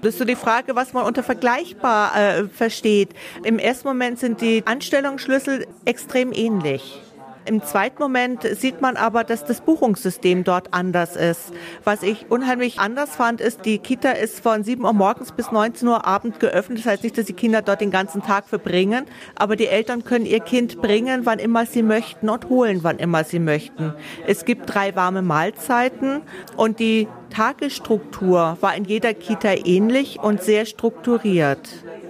Das 0.00 0.14
ist 0.14 0.18
so 0.18 0.24
die 0.24 0.36
Frage, 0.36 0.76
was 0.76 0.92
man 0.92 1.04
unter 1.04 1.24
vergleichbar 1.24 2.16
äh, 2.16 2.48
versteht. 2.48 3.10
Im 3.42 3.58
ersten 3.58 3.88
Moment 3.88 4.18
sind 4.18 4.40
die 4.40 4.62
Anstellungsschlüssel 4.64 5.66
extrem 5.84 6.32
ähnlich. 6.32 7.02
Im 7.48 7.62
zweiten 7.62 8.02
Moment 8.02 8.42
sieht 8.42 8.82
man 8.82 8.96
aber, 8.96 9.24
dass 9.24 9.42
das 9.42 9.62
Buchungssystem 9.62 10.44
dort 10.44 10.74
anders 10.74 11.16
ist. 11.16 11.50
Was 11.82 12.02
ich 12.02 12.30
unheimlich 12.30 12.78
anders 12.78 13.16
fand, 13.16 13.40
ist, 13.40 13.64
die 13.64 13.78
Kita 13.78 14.10
ist 14.10 14.40
von 14.40 14.64
7 14.64 14.84
Uhr 14.84 14.92
morgens 14.92 15.32
bis 15.32 15.50
19 15.50 15.88
Uhr 15.88 16.06
abends 16.06 16.40
geöffnet. 16.40 16.80
Das 16.80 16.86
heißt 16.86 17.04
nicht, 17.04 17.16
dass 17.16 17.24
die 17.24 17.32
Kinder 17.32 17.62
dort 17.62 17.80
den 17.80 17.90
ganzen 17.90 18.22
Tag 18.22 18.46
verbringen, 18.46 19.06
aber 19.34 19.56
die 19.56 19.66
Eltern 19.66 20.04
können 20.04 20.26
ihr 20.26 20.40
Kind 20.40 20.82
bringen, 20.82 21.22
wann 21.24 21.38
immer 21.38 21.64
sie 21.64 21.82
möchten 21.82 22.28
und 22.28 22.50
holen, 22.50 22.80
wann 22.82 22.98
immer 22.98 23.24
sie 23.24 23.38
möchten. 23.38 23.94
Es 24.26 24.44
gibt 24.44 24.72
drei 24.72 24.94
warme 24.94 25.22
Mahlzeiten 25.22 26.20
und 26.58 26.80
die 26.80 27.08
Tagesstruktur 27.30 28.58
war 28.60 28.74
in 28.74 28.84
jeder 28.84 29.14
Kita 29.14 29.52
ähnlich 29.64 30.18
und 30.20 30.42
sehr 30.42 30.66
strukturiert. 30.66 31.68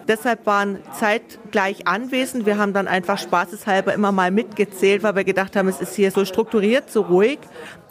Deshalb 0.08 0.46
waren 0.46 0.78
zeitgleich 0.98 1.86
anwesend. 1.86 2.46
Wir 2.46 2.56
haben 2.56 2.72
dann 2.72 2.88
einfach 2.88 3.18
spaßeshalber 3.18 3.92
immer 3.92 4.10
mal 4.10 4.30
mitgezählt, 4.30 5.02
weil 5.02 5.16
wir 5.16 5.24
gedacht 5.24 5.54
haben, 5.54 5.68
es 5.68 5.82
ist 5.82 5.94
hier 5.96 6.10
so 6.10 6.24
strukturiert, 6.24 6.90
so 6.90 7.02
ruhig. 7.02 7.38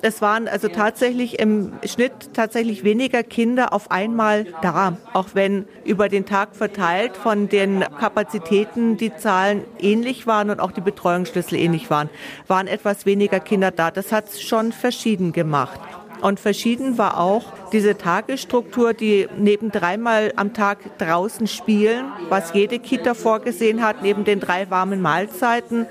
Es 0.02 0.20
waren 0.22 0.48
also 0.48 0.68
tatsächlich 0.68 1.38
im 1.40 1.74
Schnitt 1.86 2.34
tatsächlich 2.34 2.84
weniger 2.84 3.22
Kinder 3.22 3.72
auf 3.72 3.92
einmal 3.92 4.46
da, 4.64 4.98
auch 5.14 5.30
wenn 5.34 5.66
über 5.86 6.10
den 6.10 6.26
Tag 6.26 6.56
verteilt 6.56 7.18
von 7.18 7.50
den 7.50 7.84
Kapazitäten 8.00 8.98
die 8.98 9.16
Zahlen 9.16 9.64
ähnlich 9.80 10.26
waren 10.26 10.50
und 10.50 10.60
auch 10.60 10.72
die 10.72 10.82
Betreuungsschlüssel 10.82 11.60
ähnlich 11.60 11.90
waren, 11.92 12.10
waren 12.48 12.68
etwas 12.68 13.06
weniger 13.06 13.40
Kinder 13.40 13.70
da. 13.70 13.92
Das 13.92 14.12
hat 14.12 14.30
es 14.30 14.42
schon 14.42 14.72
verschieden 14.72 15.34
gemacht. 15.34 15.80
Und 16.22 16.40
verschieden 16.40 16.98
war 16.98 17.20
auch 17.20 17.44
diese 17.72 17.98
Tagesstruktur, 17.98 18.94
die 18.94 19.28
neben 19.38 19.72
dreimal 19.72 20.34
am 20.36 20.54
Tag 20.54 20.98
draußen 20.98 21.48
spielen, 21.48 22.12
was 22.30 22.54
jede 22.54 22.80
Kita 22.80 23.14
vorgesehen 23.14 23.84
hat, 23.84 24.02
neben 24.02 24.24
den 24.24 24.40
drei 24.40 24.70
warmen 24.70 25.02
Mahlzeiten, 25.02 25.86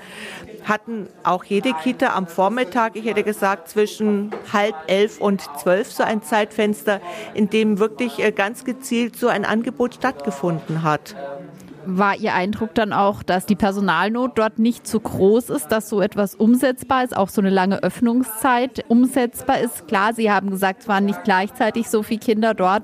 hatten 0.63 1.07
auch 1.23 1.43
jede 1.45 1.73
Kita 1.73 2.13
am 2.13 2.27
Vormittag, 2.27 2.95
ich 2.95 3.05
hätte 3.05 3.23
gesagt 3.23 3.69
zwischen 3.69 4.31
halb 4.51 4.75
elf 4.87 5.21
und 5.21 5.41
zwölf 5.57 5.91
so 5.91 6.03
ein 6.03 6.21
Zeitfenster, 6.21 6.99
in 7.33 7.49
dem 7.49 7.79
wirklich 7.79 8.19
äh, 8.19 8.31
ganz 8.31 8.65
gezielt 8.65 9.15
so 9.15 9.27
ein 9.27 9.45
Angebot 9.45 9.95
stattgefunden 9.95 10.83
hat 10.83 11.15
war 11.87 12.15
Ihr 12.15 12.33
Eindruck 12.33 12.73
dann 12.75 12.93
auch, 12.93 13.23
dass 13.23 13.45
die 13.45 13.55
Personalnot 13.55 14.37
dort 14.37 14.59
nicht 14.59 14.85
zu 14.85 14.99
groß 14.99 15.49
ist, 15.49 15.67
dass 15.69 15.89
so 15.89 16.01
etwas 16.01 16.35
umsetzbar 16.35 17.03
ist, 17.03 17.15
auch 17.15 17.29
so 17.29 17.41
eine 17.41 17.49
lange 17.49 17.81
Öffnungszeit 17.81 18.85
umsetzbar 18.87 19.59
ist? 19.59 19.87
Klar, 19.87 20.13
Sie 20.13 20.31
haben 20.31 20.49
gesagt, 20.49 20.81
es 20.81 20.87
waren 20.87 21.05
nicht 21.05 21.23
gleichzeitig 21.23 21.89
so 21.89 22.03
viele 22.03 22.19
Kinder 22.19 22.53
dort. 22.53 22.83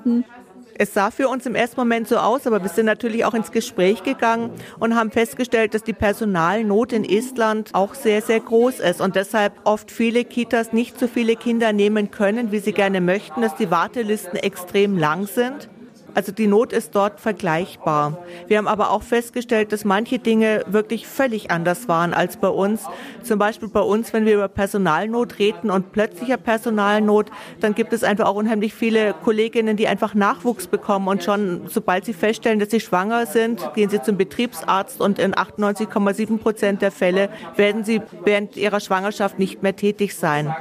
Es 0.76 0.94
sah 0.94 1.12
für 1.12 1.28
uns 1.28 1.46
im 1.46 1.54
ersten 1.54 1.80
Moment 1.80 2.08
so 2.08 2.18
aus, 2.18 2.48
aber 2.48 2.64
wir 2.64 2.70
sind 2.70 2.88
natürlich 2.88 3.26
auch 3.26 3.34
ins 3.34 3.52
Gespräch 3.52 4.04
gegangen 4.04 4.50
und 4.80 4.96
haben 4.96 5.12
festgestellt, 5.12 5.74
dass 5.74 5.84
die 5.84 5.94
Personalnot 5.94 6.94
in 6.94 7.04
Estland 7.04 7.70
auch 7.74 7.94
sehr, 7.94 8.22
sehr 8.22 8.40
groß 8.40 8.80
ist 8.80 9.00
und 9.00 9.16
deshalb 9.16 9.54
oft 9.66 9.92
viele 9.92 10.26
Kitas 10.26 10.74
nicht 10.74 11.00
so 11.00 11.08
viele 11.08 11.36
Kinder 11.36 11.74
nehmen 11.74 12.10
können, 12.10 12.52
wie 12.52 12.60
sie 12.60 12.74
gerne 12.74 13.02
möchten, 13.02 13.42
dass 13.42 13.56
die 13.56 13.70
Wartelisten 13.70 14.38
extrem 14.38 14.98
lang 14.98 15.28
sind. 15.28 15.70
Also 16.16 16.32
die 16.32 16.48
Not 16.48 16.74
ist 16.74 16.94
dort 16.96 17.20
vergleichbar. 17.20 18.24
Wir 18.48 18.58
haben 18.58 18.68
aber 18.68 18.92
auch 18.92 19.02
festgestellt, 19.02 19.72
dass 19.72 19.84
manche 19.84 20.20
Dinge 20.20 20.64
wirklich 20.68 21.08
völlig 21.08 21.50
anders 21.50 21.88
waren 21.88 22.14
als 22.14 22.38
bei 22.38 22.50
uns. 22.50 22.84
Zum 23.24 23.40
Beispiel 23.40 23.70
bei 23.70 23.80
uns, 23.80 24.14
wenn 24.14 24.26
wir 24.26 24.36
über 24.36 24.48
Personalnot 24.48 25.40
reden 25.40 25.72
und 25.72 25.92
plötzlicher 25.92 26.38
Personalnot, 26.38 27.32
dann 27.60 27.74
gibt 27.74 27.94
es 27.94 28.04
einfach 28.04 28.26
auch 28.26 28.36
unheimlich 28.36 28.74
viele 28.74 29.16
Kolleginnen, 29.24 29.76
die 29.76 29.88
einfach 29.88 30.14
Nachwuchs 30.14 30.68
bekommen 30.68 31.08
und 31.08 31.24
schon, 31.24 31.62
sobald 31.68 32.06
sie 32.06 32.14
feststellen, 32.14 32.60
dass 32.60 32.70
sie 32.70 32.80
schwanger 32.80 33.26
sind, 33.26 33.74
gehen 33.74 33.90
sie 33.90 34.02
zum 34.02 34.18
Betriebsarzt 34.18 35.02
und 35.02 35.18
in 35.18 35.34
98,7 35.34 36.38
Prozent 36.38 36.82
der 36.82 36.92
Fälle 36.92 37.30
werden 37.56 37.84
sie 37.84 38.02
während 38.24 38.56
ihrer 38.56 38.80
Schwangerschaft 38.80 39.40
nicht 39.40 39.64
mehr 39.64 39.76
tätig 39.76 40.16
sein. 40.16 40.54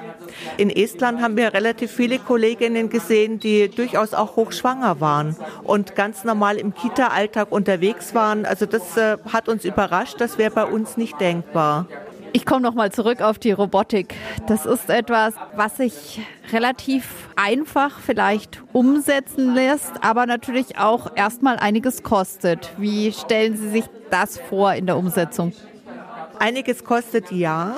In 0.57 0.71
Estland 0.71 1.21
haben 1.21 1.37
wir 1.37 1.53
relativ 1.53 1.91
viele 1.93 2.19
Kolleginnen 2.19 2.89
gesehen, 2.89 3.39
die 3.39 3.69
durchaus 3.69 4.15
auch 4.15 4.37
hochschwanger 4.37 5.01
waren 5.01 5.37
und 5.65 5.95
ganz 5.95 6.25
normal 6.25 6.57
im 6.57 6.75
Kita-Alltag 6.75 7.51
unterwegs 7.51 8.15
waren. 8.15 8.47
Also 8.47 8.67
das 8.67 8.97
äh, 8.97 9.19
hat 9.33 9.49
uns 9.49 9.65
überrascht, 9.65 10.17
das 10.19 10.39
wäre 10.39 10.51
bei 10.51 10.65
uns 10.65 10.97
nicht 10.97 11.21
denkbar. 11.21 11.87
Ich 12.35 12.47
komme 12.47 12.63
noch 12.63 12.73
mal 12.73 12.91
zurück 12.91 13.21
auf 13.21 13.39
die 13.39 13.53
Robotik. 13.53 14.15
Das 14.47 14.65
ist 14.65 14.89
etwas, 14.89 15.35
was 15.55 15.77
sich 15.77 16.23
relativ 16.51 17.29
einfach 17.37 18.01
vielleicht 18.01 18.63
umsetzen 18.73 19.55
lässt, 19.55 19.93
aber 20.01 20.25
natürlich 20.25 20.79
auch 20.79 21.15
erstmal 21.15 21.57
einiges 21.59 22.03
kostet. 22.03 22.73
Wie 22.79 23.13
stellen 23.13 23.59
Sie 23.59 23.69
sich 23.69 23.85
das 24.11 24.39
vor 24.39 24.73
in 24.73 24.87
der 24.87 24.97
Umsetzung? 24.97 25.53
Einiges 26.39 26.85
kostet 26.85 27.31
ja. 27.31 27.75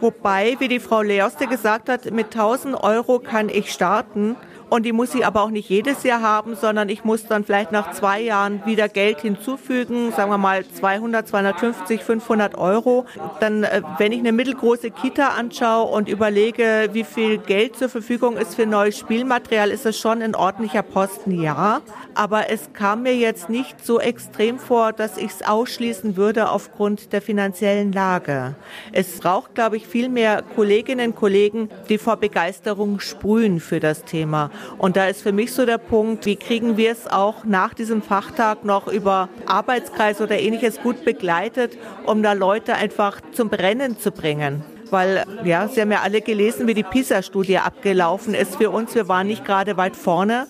Wobei, 0.00 0.56
wie 0.58 0.68
die 0.68 0.80
Frau 0.80 1.00
Leoste 1.00 1.46
gesagt 1.46 1.88
hat, 1.88 2.10
mit 2.10 2.26
1000 2.26 2.76
Euro 2.76 3.18
kann 3.18 3.48
ich 3.48 3.72
starten. 3.72 4.36
Und 4.70 4.84
die 4.84 4.92
muss 4.92 5.14
ich 5.14 5.24
aber 5.24 5.42
auch 5.42 5.50
nicht 5.50 5.70
jedes 5.70 6.02
Jahr 6.02 6.20
haben, 6.20 6.54
sondern 6.54 6.90
ich 6.90 7.02
muss 7.02 7.26
dann 7.26 7.44
vielleicht 7.44 7.72
nach 7.72 7.92
zwei 7.92 8.20
Jahren 8.20 8.64
wieder 8.66 8.88
Geld 8.88 9.22
hinzufügen, 9.22 10.12
sagen 10.12 10.30
wir 10.30 10.36
mal 10.36 10.66
200, 10.66 11.26
250, 11.26 12.04
500 12.04 12.58
Euro. 12.58 13.06
Dann, 13.40 13.64
äh, 13.64 13.82
wenn 13.96 14.12
ich 14.12 14.18
eine 14.18 14.32
mittelgroße 14.32 14.90
Kita 14.90 15.28
anschaue 15.28 15.90
und 15.90 16.08
überlege, 16.08 16.90
wie 16.92 17.04
viel 17.04 17.38
Geld 17.38 17.76
zur 17.76 17.88
Verfügung 17.88 18.36
ist 18.36 18.56
für 18.56 18.66
neues 18.66 18.98
Spielmaterial, 18.98 19.70
ist 19.70 19.86
es 19.86 19.98
schon 19.98 20.20
ein 20.20 20.34
ordentlicher 20.34 20.82
Posten, 20.82 21.40
ja. 21.40 21.80
Aber 22.14 22.50
es 22.50 22.72
kam 22.74 23.04
mir 23.04 23.16
jetzt 23.16 23.48
nicht 23.48 23.84
so 23.84 24.00
extrem 24.00 24.58
vor, 24.58 24.92
dass 24.92 25.16
ich 25.16 25.30
es 25.30 25.42
ausschließen 25.46 26.16
würde 26.16 26.50
aufgrund 26.50 27.12
der 27.12 27.22
finanziellen 27.22 27.92
Lage. 27.92 28.54
Es 28.92 29.18
braucht, 29.20 29.54
glaube 29.54 29.76
ich, 29.76 29.86
viel 29.86 30.08
mehr 30.08 30.42
Kolleginnen 30.42 31.10
und 31.10 31.16
Kollegen, 31.16 31.70
die 31.88 31.96
vor 31.96 32.16
Begeisterung 32.16 33.00
sprühen 33.00 33.60
für 33.60 33.80
das 33.80 34.04
Thema. 34.04 34.50
Und 34.78 34.96
da 34.96 35.06
ist 35.06 35.22
für 35.22 35.32
mich 35.32 35.52
so 35.52 35.66
der 35.66 35.78
Punkt, 35.78 36.26
wie 36.26 36.36
kriegen 36.36 36.76
wir 36.76 36.92
es 36.92 37.06
auch 37.06 37.44
nach 37.44 37.74
diesem 37.74 38.02
Fachtag 38.02 38.64
noch 38.64 38.88
über 38.88 39.28
Arbeitskreis 39.46 40.20
oder 40.20 40.38
ähnliches 40.38 40.80
gut 40.80 41.04
begleitet, 41.04 41.76
um 42.06 42.22
da 42.22 42.32
Leute 42.32 42.74
einfach 42.74 43.20
zum 43.32 43.48
Brennen 43.48 43.98
zu 43.98 44.12
bringen 44.12 44.62
weil 44.90 45.24
ja, 45.44 45.68
Sie 45.68 45.80
haben 45.80 45.92
ja 45.92 46.00
alle 46.00 46.20
gelesen, 46.20 46.66
wie 46.66 46.74
die 46.74 46.82
PISA-Studie 46.82 47.58
abgelaufen 47.58 48.34
ist 48.34 48.56
für 48.56 48.70
uns. 48.70 48.94
Wir 48.94 49.08
waren 49.08 49.26
nicht 49.26 49.44
gerade 49.44 49.76
weit 49.76 49.96
vorne. 49.96 50.46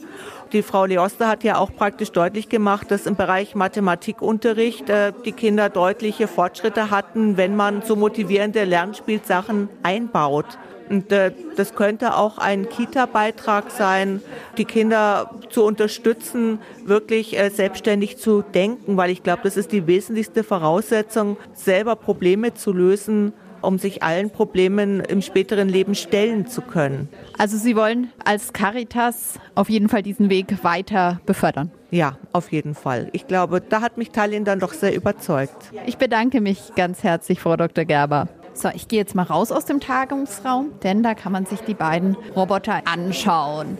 Die 0.52 0.62
Frau 0.62 0.86
Leoster 0.86 1.28
hat 1.28 1.44
ja 1.44 1.58
auch 1.58 1.74
praktisch 1.74 2.10
deutlich 2.10 2.48
gemacht, 2.48 2.90
dass 2.90 3.04
im 3.04 3.16
Bereich 3.16 3.54
Mathematikunterricht 3.54 4.88
äh, 4.88 5.12
die 5.26 5.32
Kinder 5.32 5.68
deutliche 5.68 6.26
Fortschritte 6.26 6.90
hatten, 6.90 7.36
wenn 7.36 7.54
man 7.54 7.82
so 7.82 7.96
motivierende 7.96 8.64
Lernspielsachen 8.64 9.68
einbaut. 9.82 10.46
Und 10.88 11.12
äh, 11.12 11.32
das 11.56 11.74
könnte 11.74 12.16
auch 12.16 12.38
ein 12.38 12.66
Kita-Beitrag 12.66 13.70
sein, 13.70 14.22
die 14.56 14.64
Kinder 14.64 15.30
zu 15.50 15.64
unterstützen, 15.64 16.60
wirklich 16.82 17.38
äh, 17.38 17.50
selbstständig 17.50 18.16
zu 18.16 18.40
denken, 18.40 18.96
weil 18.96 19.10
ich 19.10 19.22
glaube, 19.22 19.42
das 19.44 19.58
ist 19.58 19.72
die 19.72 19.86
wesentlichste 19.86 20.44
Voraussetzung, 20.44 21.36
selber 21.52 21.94
Probleme 21.94 22.54
zu 22.54 22.72
lösen, 22.72 23.34
um 23.62 23.78
sich 23.78 24.02
allen 24.02 24.30
Problemen 24.30 25.00
im 25.00 25.22
späteren 25.22 25.68
Leben 25.68 25.94
stellen 25.94 26.46
zu 26.46 26.62
können. 26.62 27.08
Also 27.36 27.56
Sie 27.56 27.76
wollen 27.76 28.12
als 28.24 28.52
Caritas 28.52 29.38
auf 29.54 29.68
jeden 29.68 29.88
Fall 29.88 30.02
diesen 30.02 30.30
Weg 30.30 30.64
weiter 30.64 31.20
befördern. 31.26 31.70
Ja, 31.90 32.18
auf 32.32 32.52
jeden 32.52 32.74
Fall. 32.74 33.08
Ich 33.12 33.26
glaube, 33.26 33.60
da 33.60 33.80
hat 33.80 33.96
mich 33.96 34.10
Tallinn 34.10 34.44
dann 34.44 34.60
doch 34.60 34.72
sehr 34.72 34.94
überzeugt. 34.94 35.72
Ich 35.86 35.96
bedanke 35.96 36.40
mich 36.40 36.74
ganz 36.76 37.02
herzlich, 37.02 37.40
Frau 37.40 37.56
Dr. 37.56 37.84
Gerber. 37.84 38.28
So, 38.52 38.68
ich 38.74 38.88
gehe 38.88 38.98
jetzt 38.98 39.14
mal 39.14 39.22
raus 39.22 39.52
aus 39.52 39.66
dem 39.66 39.78
Tagungsraum, 39.78 40.72
denn 40.82 41.02
da 41.04 41.14
kann 41.14 41.30
man 41.30 41.46
sich 41.46 41.60
die 41.60 41.74
beiden 41.74 42.16
Roboter 42.34 42.82
anschauen. 42.86 43.78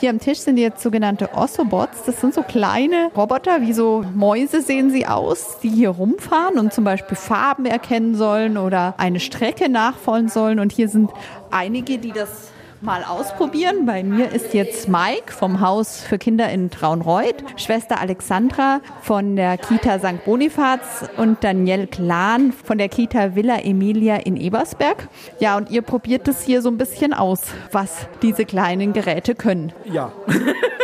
Hier 0.00 0.10
am 0.10 0.18
Tisch 0.18 0.40
sind 0.40 0.56
jetzt 0.56 0.82
sogenannte 0.82 1.32
Ossobots. 1.34 2.02
Das 2.04 2.20
sind 2.20 2.34
so 2.34 2.42
kleine 2.42 3.10
Roboter, 3.16 3.60
wie 3.60 3.72
so 3.72 4.04
Mäuse 4.14 4.60
sehen 4.60 4.90
sie 4.90 5.06
aus, 5.06 5.58
die 5.62 5.68
hier 5.68 5.90
rumfahren 5.90 6.58
und 6.58 6.72
zum 6.72 6.84
Beispiel 6.84 7.16
Farben 7.16 7.64
erkennen 7.64 8.16
sollen 8.16 8.58
oder 8.58 8.94
eine 8.98 9.20
Strecke 9.20 9.68
nachfolgen 9.68 10.28
sollen. 10.28 10.58
Und 10.58 10.72
hier 10.72 10.88
sind 10.88 11.10
einige, 11.50 11.98
die 11.98 12.12
das 12.12 12.50
mal 12.84 13.02
ausprobieren. 13.02 13.86
Bei 13.86 14.02
mir 14.02 14.30
ist 14.30 14.52
jetzt 14.52 14.88
Mike 14.88 15.32
vom 15.32 15.60
Haus 15.60 16.00
für 16.00 16.18
Kinder 16.18 16.50
in 16.50 16.70
Traunreuth, 16.70 17.42
Schwester 17.56 18.00
Alexandra 18.00 18.80
von 19.02 19.36
der 19.36 19.56
Kita 19.56 19.98
St. 19.98 20.24
Bonifaz 20.24 21.08
und 21.16 21.42
Danielle 21.42 21.86
Klan 21.86 22.52
von 22.52 22.76
der 22.76 22.90
Kita 22.90 23.34
Villa 23.34 23.58
Emilia 23.58 24.16
in 24.16 24.36
Ebersberg. 24.36 25.08
Ja, 25.40 25.56
und 25.56 25.70
ihr 25.70 25.82
probiert 25.82 26.28
es 26.28 26.42
hier 26.42 26.60
so 26.60 26.68
ein 26.68 26.76
bisschen 26.76 27.14
aus, 27.14 27.40
was 27.72 28.06
diese 28.22 28.44
kleinen 28.44 28.92
Geräte 28.92 29.34
können. 29.34 29.72
Ja. 29.90 30.12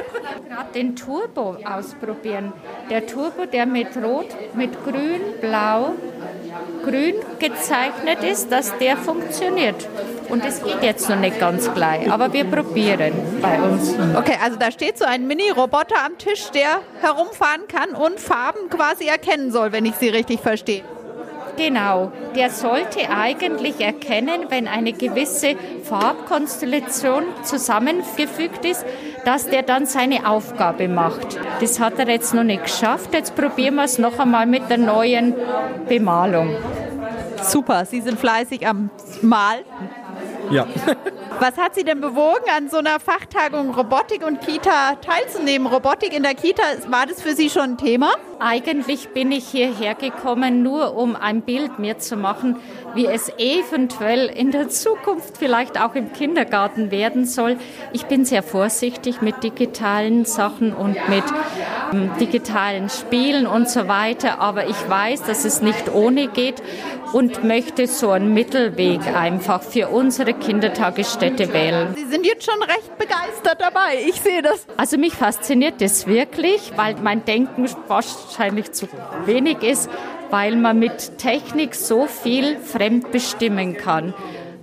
gerade 0.50 0.73
den 0.75 0.97
Turbo 0.97 1.57
ausprobieren. 1.64 2.52
Der 2.90 3.07
Turbo, 3.07 3.47
der 3.47 3.66
mit 3.66 3.97
Rot, 3.97 4.26
mit 4.54 4.85
Grün, 4.85 5.21
Blau, 5.40 5.95
Grün 6.85 7.14
gezeichnet 7.38 8.25
ist, 8.25 8.50
dass 8.50 8.76
der 8.78 8.97
funktioniert. 8.97 9.88
Und 10.28 10.45
es 10.45 10.62
geht 10.62 10.83
jetzt 10.83 11.09
noch 11.09 11.21
nicht 11.21 11.38
ganz 11.38 11.73
gleich, 11.73 12.11
aber 12.11 12.33
wir 12.33 12.45
probieren 12.45 13.12
bei 13.40 13.61
uns. 13.61 13.95
Okay, 14.16 14.37
also 14.42 14.57
da 14.59 14.73
steht 14.73 14.99
so 14.99 15.04
ein 15.04 15.28
Mini-Roboter 15.28 16.04
am 16.04 16.19
Tisch, 16.19 16.50
der 16.50 16.80
herumfahren 17.00 17.69
kann 17.69 17.90
und 17.90 18.19
Farben 18.19 18.69
quasi 18.71 19.07
erkennen 19.07 19.52
soll, 19.52 19.71
wenn 19.71 19.87
ich 19.87 19.95
Sie 19.95 20.09
richtig 20.09 20.40
verstehe. 20.40 20.83
Genau, 21.57 22.11
der 22.35 22.49
sollte 22.49 23.11
eigentlich 23.11 23.80
erkennen, 23.80 24.47
wenn 24.49 24.66
eine 24.66 24.95
gewisse 24.95 25.57
Farbkonstellation 25.85 27.25
zusammengefügt 27.42 28.64
ist, 28.64 28.87
dass 29.25 29.47
der 29.47 29.62
dann 29.62 29.87
seine 29.87 30.29
Aufgabe 30.29 30.89
macht. 30.89 31.39
Das 31.61 31.81
hat 31.81 31.99
er 31.99 32.09
jetzt 32.09 32.35
noch 32.35 32.45
nicht 32.45 32.65
geschafft. 32.65 33.12
Jetzt 33.12 33.35
probieren 33.37 33.77
wir 33.77 33.85
es 33.85 33.99
noch 33.99 34.19
einmal 34.19 34.47
mit 34.47 34.69
der 34.71 34.79
neuen 34.79 35.35
Bemalung. 35.89 36.55
Super, 37.43 37.85
Sie 37.85 38.00
sind 38.00 38.19
fleißig 38.19 38.67
am 38.67 38.91
Malen. 39.23 39.65
Ja. 40.50 40.66
Was 41.38 41.57
hat 41.57 41.75
Sie 41.75 41.85
denn 41.85 42.00
bewogen, 42.00 42.45
an 42.54 42.69
so 42.69 42.78
einer 42.78 43.00
Fachtagung 43.00 43.73
Robotik 43.75 44.26
und 44.26 44.40
Kita 44.40 44.97
teilzunehmen? 44.97 45.66
Robotik 45.66 46.12
in 46.14 46.23
der 46.23 46.35
Kita, 46.35 46.62
war 46.88 47.07
das 47.07 47.23
für 47.23 47.35
Sie 47.35 47.49
schon 47.49 47.62
ein 47.62 47.78
Thema? 47.78 48.12
Eigentlich 48.40 49.11
bin 49.11 49.33
ich 49.33 49.47
hierher 49.47 49.95
gekommen, 49.95 50.62
nur 50.62 50.97
um 50.97 51.14
ein 51.14 51.42
Bild 51.42 51.78
mir 51.78 51.99
zu 51.99 52.16
machen, 52.16 52.57
wie 52.95 53.07
es 53.07 53.30
eventuell 53.38 54.26
in 54.26 54.50
der 54.50 54.69
Zukunft 54.69 55.38
vielleicht 55.38 55.80
auch 55.80 55.95
im 55.95 56.12
Kindergarten 56.12 56.90
werden 56.90 57.26
soll. 57.26 57.57
Ich 57.92 58.07
bin 58.07 58.25
sehr 58.25 58.42
vorsichtig 58.42 59.23
mit 59.23 59.42
digitalen 59.42 60.25
Sachen 60.25 60.73
und 60.73 60.97
mit 61.09 61.25
ähm, 61.92 62.11
digitalen 62.19 62.88
Spielen 62.88 63.47
und 63.47 63.69
so 63.69 63.88
weiter, 63.88 64.40
aber 64.40 64.66
ich 64.69 64.88
weiß, 64.88 65.23
dass 65.23 65.45
es 65.45 65.62
nicht 65.62 65.92
ohne 65.92 66.28
geht 66.28 66.62
und 67.12 67.45
möchte 67.45 67.87
so 67.87 68.11
einen 68.11 68.33
Mittelweg 68.35 69.00
einfach 69.14 69.62
für 69.62 69.88
unsere 69.88 70.35
Kindertagesstätte 70.40 71.52
wählen. 71.52 71.94
Sie 71.94 72.06
sind 72.06 72.26
jetzt 72.26 72.44
schon 72.44 72.62
recht 72.62 72.99
begeistert 72.99 73.61
dabei. 73.61 73.99
Ich 74.06 74.20
sehe 74.20 74.42
das. 74.42 74.66
Also 74.76 74.99
mich 74.99 75.14
fasziniert 75.14 75.80
das 75.80 76.06
wirklich, 76.06 76.73
weil 76.76 76.97
mein 77.02 77.25
Denken 77.25 77.68
wahrscheinlich 77.87 78.73
zu 78.73 78.88
wenig 79.26 79.62
ist, 79.62 79.88
weil 80.30 80.56
man 80.56 80.78
mit 80.78 81.18
Technik 81.18 81.75
so 81.75 82.06
viel 82.06 82.59
fremd 82.59 83.12
bestimmen 83.12 83.76
kann 83.76 84.14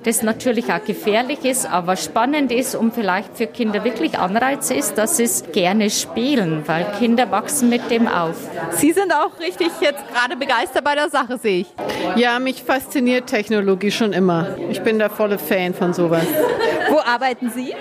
das 0.08 0.24
natürlich 0.24 0.72
auch 0.72 0.84
gefährlich 0.86 1.44
ist, 1.44 1.70
aber 1.70 1.98
spannend 1.98 2.50
ist 2.50 2.76
und 2.76 2.94
vielleicht 2.94 3.36
für 3.36 3.46
Kinder 3.46 3.84
wirklich 3.84 4.18
Anreiz 4.18 4.72
ist, 4.72 4.98
dass 4.98 5.18
sie 5.18 5.24
es 5.24 5.44
gerne 5.52 5.90
spielen, 5.90 6.64
weil 6.66 6.86
Kinder 6.98 7.30
wachsen 7.30 7.68
mit 7.68 7.92
dem 7.92 8.08
auf. 8.08 8.36
Sie 8.72 8.94
sind 8.94 9.14
auch 9.14 9.38
richtig 9.42 9.68
jetzt 9.82 10.08
gerade 10.08 10.38
begeistert 10.38 10.86
bei 10.86 10.96
der 10.96 11.10
Sache, 11.10 11.38
sehe 11.38 11.60
ich. 11.62 11.68
Ja, 12.16 12.40
mich 12.40 12.64
fasziniert 12.64 13.28
Technologie 13.28 13.92
schon 13.92 14.14
immer. 14.14 14.56
Ich 14.70 14.82
bin 14.82 14.98
der 14.98 15.10
volle 15.10 15.38
Fan 15.38 15.74
von 15.74 15.94
sowas. 15.94 16.26
Wo 16.90 17.00
arbeiten 17.00 17.52
Sie? 17.54 17.74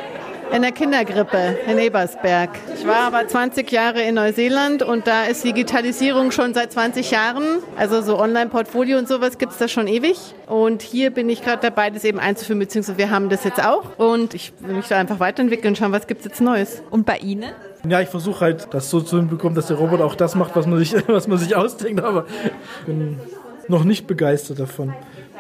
In 0.53 0.63
der 0.63 0.73
Kindergrippe 0.73 1.59
in 1.67 1.79
Ebersberg. 1.79 2.51
Ich 2.75 2.87
war 2.87 3.01
aber 3.01 3.27
20 3.27 3.71
Jahre 3.71 4.03
in 4.03 4.15
Neuseeland 4.15 4.83
und 4.83 5.07
da 5.07 5.25
ist 5.25 5.45
Digitalisierung 5.45 6.31
schon 6.31 6.55
seit 6.55 6.73
20 6.73 7.11
Jahren. 7.11 7.45
Also 7.77 8.01
so 8.01 8.19
Online-Portfolio 8.19 8.97
und 8.97 9.09
sowas 9.09 9.39
gibt 9.39 9.53
es 9.53 9.59
da 9.59 9.69
schon 9.69 9.87
ewig. 9.87 10.17
Und 10.47 10.83
hier 10.83 11.11
bin 11.11 11.29
ich 11.29 11.43
gerade 11.43 11.61
dabei, 11.63 11.91
das 11.91 12.05
eben 12.05 12.19
einzuführen, 12.21 12.59
beziehungsweise 12.59 12.97
wir 12.97 13.11
haben 13.11 13.29
das 13.29 13.45
jetzt 13.45 13.63
auch. 13.63 13.99
Und 13.99 14.35
ich 14.35 14.53
will 14.61 14.77
mich 14.77 14.89
da 14.89 14.99
einfach 14.99 15.21
weiterentwickeln 15.21 15.73
und 15.73 15.79
schauen, 15.79 15.93
was 15.93 16.07
gibt 16.07 16.21
es 16.21 16.27
jetzt 16.27 16.41
Neues. 16.41 16.83
Und 16.91 17.05
bei 17.05 17.19
Ihnen? 17.19 17.53
Ja, 17.89 18.01
ich 18.01 18.09
versuche 18.09 18.41
halt, 18.41 18.69
das 18.73 18.89
so 18.89 19.01
zu 19.01 19.19
hinbekommen, 19.19 19.55
dass 19.55 19.67
der 19.67 19.77
Roboter 19.77 20.05
auch 20.05 20.15
das 20.15 20.35
macht, 20.35 20.57
was 20.57 20.67
man 20.67 20.79
sich, 20.79 20.95
was 21.09 21.29
man 21.29 21.39
sich 21.39 21.55
ausdenkt, 21.55 22.03
aber 22.03 22.27
ich 22.81 22.87
bin 22.87 23.21
noch 23.69 23.85
nicht 23.85 24.07
begeistert 24.07 24.61
davon. 24.61 24.95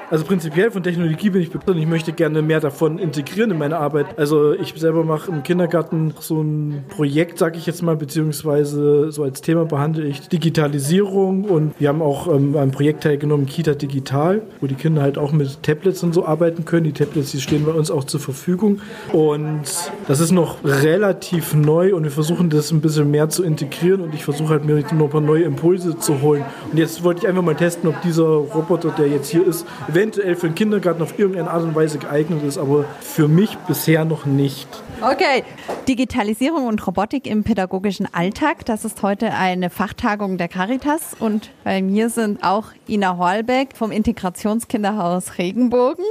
Also 0.09 0.25
prinzipiell 0.25 0.71
von 0.71 0.85
Technologie 0.85 1.31
bin 1.31 1.43
ich 1.43 1.51
begeistert 1.51 1.75
und 1.75 1.83
ich 1.83 1.89
möchte 1.89 2.13
gerne 2.13 2.41
mehr 2.41 2.61
davon 2.61 2.99
integrieren 2.99 3.51
in 3.51 3.59
meine 3.59 3.79
Arbeit. 3.79 4.19
Also 4.19 4.53
ich 4.53 4.73
selber 4.77 5.05
mache 5.05 5.33
im 5.33 5.43
Kindergarten 5.43 6.15
so 6.21 6.43
ein 6.43 6.85
Projekt, 6.89 7.39
sage 7.39 7.59
ich 7.59 7.67
jetzt 7.67 7.83
mal, 7.83 7.97
beziehungsweise 7.97 9.11
so 9.11 9.25
als 9.25 9.41
Thema 9.41 9.65
behandle 9.65 10.05
ich 10.05 10.29
Digitalisierung 10.29 11.45
und 11.45 11.73
wir 11.81 11.89
haben 11.89 12.03
auch 12.03 12.29
ähm, 12.29 12.57
ein 12.57 12.71
Projekt 12.71 13.03
teilgenommen, 13.03 13.47
Kita 13.47 13.75
Digital, 13.75 14.43
wo 14.61 14.69
die 14.69 14.75
Kinder 14.75 15.03
halt 15.03 15.19
auch 15.19 15.33
mit 15.33 15.63
Tablets 15.65 16.05
und 16.05 16.13
so 16.13 16.25
arbeiten 16.25 16.65
können. 16.65 16.85
Die 16.85 16.93
Tablets, 16.93 17.33
die 17.33 17.41
stehen 17.41 17.65
bei 17.65 17.73
uns 17.73 17.91
auch 17.91 18.05
zur 18.05 18.21
Verfügung 18.21 18.81
und 19.13 19.63
das 20.07 20.21
ist 20.21 20.31
noch 20.31 20.59
relativ 20.63 21.55
neu 21.55 21.97
und 21.97 22.05
wir 22.05 22.13
versuchen 22.13 22.49
das 22.49 22.71
ein 22.71 22.81
bisschen 22.81 23.11
mehr 23.11 23.29
zu 23.29 23.43
integrieren 23.43 24.03
und 24.03 24.15
ich 24.15 24.25
versuche 24.25 24.51
halt 24.51 24.65
mir 24.65 24.77
noch 24.77 24.91
ein 24.91 25.11
paar 25.11 25.21
neue 25.21 25.43
Impulse 25.43 25.99
zu 25.99 26.23
holen. 26.23 26.45
Und 26.71 26.79
jetzt 26.79 27.03
wollte 27.03 27.23
ich 27.23 27.29
einfach 27.29 27.43
mal 27.43 27.57
testen, 27.57 27.89
ob 27.89 28.01
dieser 28.03 28.25
Roboter, 28.25 28.95
der 28.97 29.09
jetzt 29.09 29.31
hier 29.31 29.45
ist, 29.45 29.67
eventuell 29.97 30.37
für 30.37 30.49
den 30.49 30.55
Kindergarten 30.55 31.03
auf 31.03 31.19
irgendeine 31.19 31.51
Art 31.51 31.63
und 31.63 31.75
Weise 31.75 31.99
geeignet 31.99 32.43
ist, 32.45 32.59
aber 32.59 32.85
für 33.01 33.29
mich 33.29 33.57
bisher 33.67 34.05
noch 34.05 34.27
nicht. 34.27 34.69
Okay. 35.01 35.43
Digitalisierung 35.89 36.67
und 36.67 36.87
Robotik 36.87 37.27
im 37.27 37.45
pädagogischen 37.45 38.07
Alltag. 38.13 38.67
Das 38.67 38.85
ist 38.85 39.03
heute 39.03 39.33
eine 39.33 39.71
Fachtagung 39.71 40.37
der 40.37 40.49
Caritas 40.49 41.15
und 41.19 41.51
bei 41.65 41.81
mir 41.81 42.11
sind 42.11 42.45
auch 42.45 42.67
Ina 42.89 43.17
Horlbeck 43.17 43.75
vom 43.75 43.91
Integrationskinderhaus 43.91 45.39
Regenbogen 45.39 46.05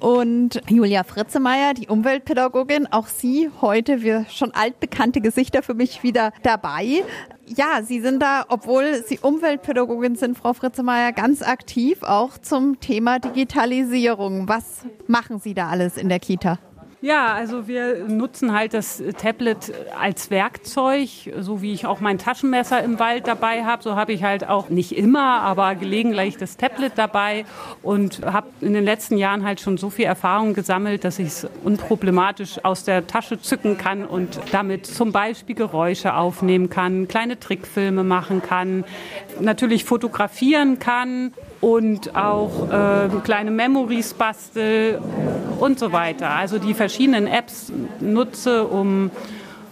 und 0.00 0.60
Julia 0.68 1.04
Fritzemeyer, 1.04 1.74
die 1.74 1.86
Umweltpädagogin. 1.86 2.88
Auch 2.90 3.06
Sie 3.06 3.48
heute, 3.60 4.02
wir 4.02 4.26
schon 4.28 4.52
altbekannte 4.52 5.20
Gesichter 5.20 5.62
für 5.62 5.74
mich 5.74 6.02
wieder 6.02 6.32
dabei 6.42 7.04
ja, 7.56 7.82
Sie 7.82 8.00
sind 8.00 8.20
da, 8.20 8.44
obwohl 8.48 9.02
Sie 9.06 9.18
Umweltpädagogin 9.18 10.16
sind, 10.16 10.38
Frau 10.38 10.52
Fritzemeyer, 10.52 11.12
ganz 11.12 11.42
aktiv 11.42 12.02
auch 12.02 12.38
zum 12.38 12.80
Thema 12.80 13.18
Digitalisierung. 13.18 14.48
Was 14.48 14.84
machen 15.06 15.40
Sie 15.40 15.54
da 15.54 15.68
alles 15.68 15.96
in 15.96 16.08
der 16.08 16.20
Kita? 16.20 16.58
Ja, 17.02 17.32
also 17.32 17.66
wir 17.66 18.04
nutzen 18.08 18.52
halt 18.52 18.74
das 18.74 19.02
Tablet 19.16 19.72
als 19.98 20.30
Werkzeug, 20.30 21.08
so 21.38 21.62
wie 21.62 21.72
ich 21.72 21.86
auch 21.86 22.00
mein 22.00 22.18
Taschenmesser 22.18 22.82
im 22.82 22.98
Wald 22.98 23.26
dabei 23.26 23.64
habe. 23.64 23.82
So 23.82 23.96
habe 23.96 24.12
ich 24.12 24.22
halt 24.22 24.46
auch 24.46 24.68
nicht 24.68 24.94
immer, 24.94 25.40
aber 25.40 25.76
gelegentlich 25.76 26.36
das 26.36 26.58
Tablet 26.58 26.92
dabei 26.96 27.46
und 27.80 28.20
habe 28.26 28.48
in 28.60 28.74
den 28.74 28.84
letzten 28.84 29.16
Jahren 29.16 29.46
halt 29.46 29.60
schon 29.60 29.78
so 29.78 29.88
viel 29.88 30.04
Erfahrung 30.04 30.52
gesammelt, 30.52 31.04
dass 31.04 31.18
ich 31.18 31.28
es 31.28 31.48
unproblematisch 31.64 32.62
aus 32.66 32.84
der 32.84 33.06
Tasche 33.06 33.40
zücken 33.40 33.78
kann 33.78 34.04
und 34.04 34.38
damit 34.52 34.84
zum 34.84 35.10
Beispiel 35.10 35.54
Geräusche 35.54 36.14
aufnehmen 36.14 36.68
kann, 36.68 37.08
kleine 37.08 37.40
Trickfilme 37.40 38.04
machen 38.04 38.42
kann, 38.42 38.84
natürlich 39.40 39.86
fotografieren 39.86 40.78
kann 40.78 41.32
und 41.60 42.16
auch 42.16 42.70
äh, 42.70 43.08
kleine 43.22 43.50
Memories 43.50 44.14
bastel 44.14 45.00
und 45.58 45.78
so 45.78 45.92
weiter. 45.92 46.30
Also 46.30 46.58
die 46.58 46.74
verschiedenen 46.74 47.26
Apps 47.26 47.72
nutze, 48.00 48.64
um 48.66 49.10